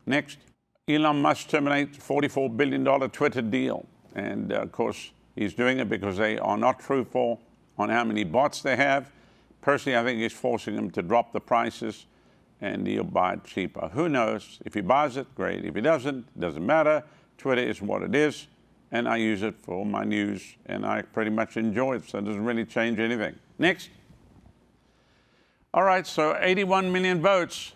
Next, 0.08 0.40
Elon 0.88 1.22
Musk 1.22 1.50
terminates 1.50 1.98
$44 2.00 2.58
billion 2.58 2.84
Twitter 3.12 3.44
deal. 3.44 3.86
And 4.16 4.52
uh, 4.52 4.62
of 4.62 4.72
course, 4.72 5.12
he's 5.36 5.54
doing 5.54 5.78
it 5.78 5.88
because 5.88 6.18
they 6.18 6.40
are 6.40 6.58
not 6.58 6.80
truthful 6.80 7.40
on 7.78 7.90
how 7.90 8.04
many 8.04 8.24
bots 8.24 8.64
they 8.64 8.76
have. 8.76 9.12
Personally, 9.62 9.98
I 9.98 10.04
think 10.04 10.20
he's 10.20 10.34
forcing 10.34 10.76
them 10.76 10.90
to 10.92 11.04
drop 11.04 11.32
the 11.32 11.40
prices 11.40 12.08
and 12.62 12.88
he'll 12.88 13.04
buy 13.04 13.34
it 13.34 13.44
cheaper. 13.44 13.90
Who 13.94 14.10
knows? 14.10 14.60
If 14.66 14.74
he 14.74 14.82
buys 14.82 15.16
it, 15.16 15.28
great. 15.36 15.64
If 15.64 15.76
he 15.76 15.82
doesn't, 15.82 16.28
it 16.36 16.40
doesn't 16.40 16.66
matter. 16.66 17.04
Twitter 17.38 17.62
is 17.62 17.82
what 17.82 18.02
it 18.02 18.14
is, 18.14 18.48
and 18.92 19.08
I 19.08 19.16
use 19.16 19.44
it 19.44 19.56
for 19.62 19.86
my 19.86 20.04
news, 20.04 20.58
and 20.66 20.86
I 20.86 21.04
pretty 21.04 21.32
much 21.32 21.56
enjoy 21.56 21.96
it, 21.96 22.10
so 22.10 22.18
it 22.18 22.26
doesn't 22.26 22.44
really 22.44 22.66
change 22.66 23.00
anything. 23.00 23.36
Next. 23.58 23.90
All 25.80 25.86
right, 25.86 26.06
so 26.06 26.38
81 26.38 26.92
million 26.92 27.22
votes. 27.22 27.72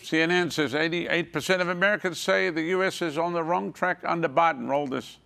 CNN 0.00 0.52
says 0.52 0.74
88% 0.74 1.60
of 1.60 1.68
Americans 1.68 2.20
say 2.20 2.50
the 2.50 2.62
U.S. 2.62 3.02
is 3.02 3.18
on 3.18 3.32
the 3.32 3.42
wrong 3.42 3.72
track 3.72 3.98
under 4.04 4.28
Biden. 4.28 4.68
Roll 4.68 4.86
this. 4.86 5.18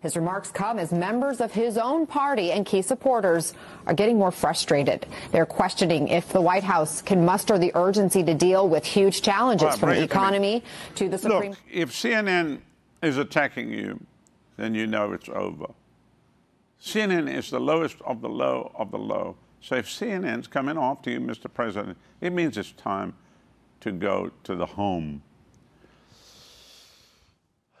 His 0.00 0.16
remarks 0.16 0.50
come 0.50 0.78
as 0.78 0.90
members 0.90 1.38
of 1.38 1.52
his 1.52 1.76
own 1.76 2.06
party 2.06 2.50
and 2.50 2.64
key 2.64 2.80
supporters 2.80 3.52
are 3.86 3.92
getting 3.92 4.16
more 4.16 4.30
frustrated. 4.30 5.04
They're 5.32 5.44
questioning 5.44 6.08
if 6.08 6.32
the 6.32 6.40
White 6.40 6.64
House 6.64 7.02
can 7.02 7.26
muster 7.26 7.58
the 7.58 7.72
urgency 7.74 8.22
to 8.22 8.32
deal 8.32 8.66
with 8.66 8.86
huge 8.86 9.20
challenges 9.20 9.64
All 9.64 9.68
right, 9.68 9.78
from 9.78 9.88
the 9.90 9.96
to 9.96 10.02
economy 10.02 10.64
to 10.94 11.10
the 11.10 11.18
Supreme 11.18 11.50
Look, 11.50 11.58
if 11.70 11.92
CNN 11.92 12.60
is 13.02 13.18
attacking 13.18 13.70
you, 13.70 14.00
then 14.56 14.74
you 14.74 14.86
know 14.86 15.12
it's 15.12 15.28
over. 15.28 15.66
CNN 16.80 17.30
is 17.30 17.50
the 17.50 17.60
lowest 17.60 18.00
of 18.00 18.22
the 18.22 18.30
low 18.30 18.72
of 18.76 18.90
the 18.90 18.98
low. 18.98 19.36
So 19.66 19.74
if 19.74 19.88
CNN's 19.88 20.46
coming 20.46 20.78
after 20.78 21.10
you, 21.10 21.18
Mr. 21.18 21.52
President, 21.52 21.98
it 22.20 22.32
means 22.32 22.56
it's 22.56 22.70
time 22.70 23.14
to 23.80 23.90
go 23.90 24.30
to 24.44 24.54
the 24.54 24.64
home. 24.64 25.24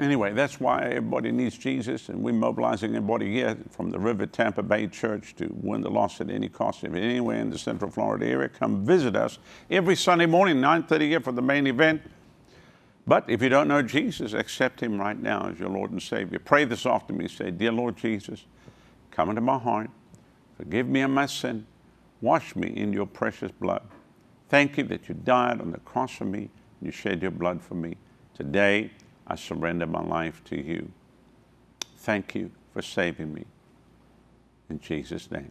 anyway, 0.00 0.32
that's 0.32 0.58
why 0.58 0.84
everybody 0.84 1.32
needs 1.32 1.58
Jesus, 1.58 2.08
and 2.08 2.22
we're 2.22 2.32
mobilizing 2.32 2.96
everybody 2.96 3.30
here 3.30 3.58
from 3.68 3.90
the 3.90 3.98
River 3.98 4.24
Tampa 4.24 4.62
Bay 4.62 4.86
Church 4.86 5.34
to 5.36 5.50
win 5.60 5.82
the 5.82 5.90
loss 5.90 6.18
at 6.22 6.30
any 6.30 6.48
cost. 6.48 6.82
If 6.82 6.94
anywhere 6.94 7.36
in 7.38 7.50
the 7.50 7.58
Central 7.58 7.90
Florida 7.90 8.24
area, 8.24 8.48
come 8.48 8.86
visit 8.86 9.16
us 9.16 9.38
every 9.70 9.96
Sunday 9.96 10.24
morning, 10.24 10.62
9:30 10.62 11.08
here 11.08 11.20
for 11.20 11.32
the 11.32 11.42
main 11.42 11.66
event. 11.66 12.00
But 13.06 13.28
if 13.28 13.42
you 13.42 13.50
don't 13.50 13.68
know 13.68 13.82
Jesus, 13.82 14.32
accept 14.32 14.80
him 14.80 14.98
right 14.98 15.20
now 15.20 15.50
as 15.50 15.60
your 15.60 15.68
Lord 15.68 15.90
and 15.90 16.02
Savior. 16.02 16.38
Pray 16.38 16.64
this 16.64 16.86
after 16.86 17.12
me. 17.12 17.28
Say, 17.28 17.50
Dear 17.50 17.72
Lord 17.72 17.98
Jesus, 17.98 18.46
come 19.10 19.28
into 19.28 19.42
my 19.42 19.58
heart. 19.58 19.90
Forgive 20.56 20.88
me 20.88 21.02
of 21.02 21.10
my 21.10 21.26
sin. 21.26 21.66
Wash 22.20 22.56
me 22.56 22.68
in 22.68 22.92
your 22.92 23.06
precious 23.06 23.52
blood. 23.52 23.82
Thank 24.48 24.78
you 24.78 24.84
that 24.84 25.08
you 25.08 25.14
died 25.14 25.60
on 25.60 25.72
the 25.72 25.78
cross 25.80 26.12
for 26.12 26.24
me. 26.24 26.50
You 26.80 26.90
shed 26.90 27.22
your 27.22 27.30
blood 27.30 27.60
for 27.62 27.74
me. 27.74 27.96
Today, 28.34 28.90
I 29.26 29.34
surrender 29.36 29.86
my 29.86 30.02
life 30.02 30.42
to 30.44 30.60
you. 30.60 30.90
Thank 31.98 32.34
you 32.34 32.50
for 32.72 32.82
saving 32.82 33.34
me. 33.34 33.44
In 34.70 34.78
Jesus' 34.80 35.30
name. 35.30 35.50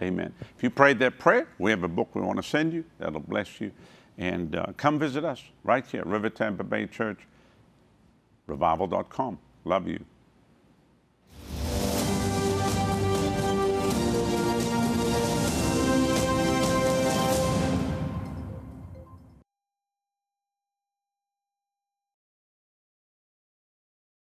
Amen. 0.00 0.32
If 0.56 0.62
you 0.62 0.70
prayed 0.70 0.98
that 1.00 1.18
prayer, 1.18 1.48
we 1.58 1.70
have 1.70 1.82
a 1.82 1.88
book 1.88 2.14
we 2.14 2.20
want 2.22 2.36
to 2.36 2.42
send 2.42 2.72
you 2.72 2.84
that'll 2.98 3.20
bless 3.20 3.60
you. 3.60 3.72
And 4.16 4.56
uh, 4.56 4.66
come 4.76 4.98
visit 4.98 5.24
us 5.24 5.42
right 5.64 5.86
here, 5.86 6.02
River 6.04 6.30
Tampa 6.30 6.64
Bay 6.64 6.86
Church, 6.86 7.20
revival.com. 8.46 9.38
Love 9.64 9.88
you. 9.88 10.04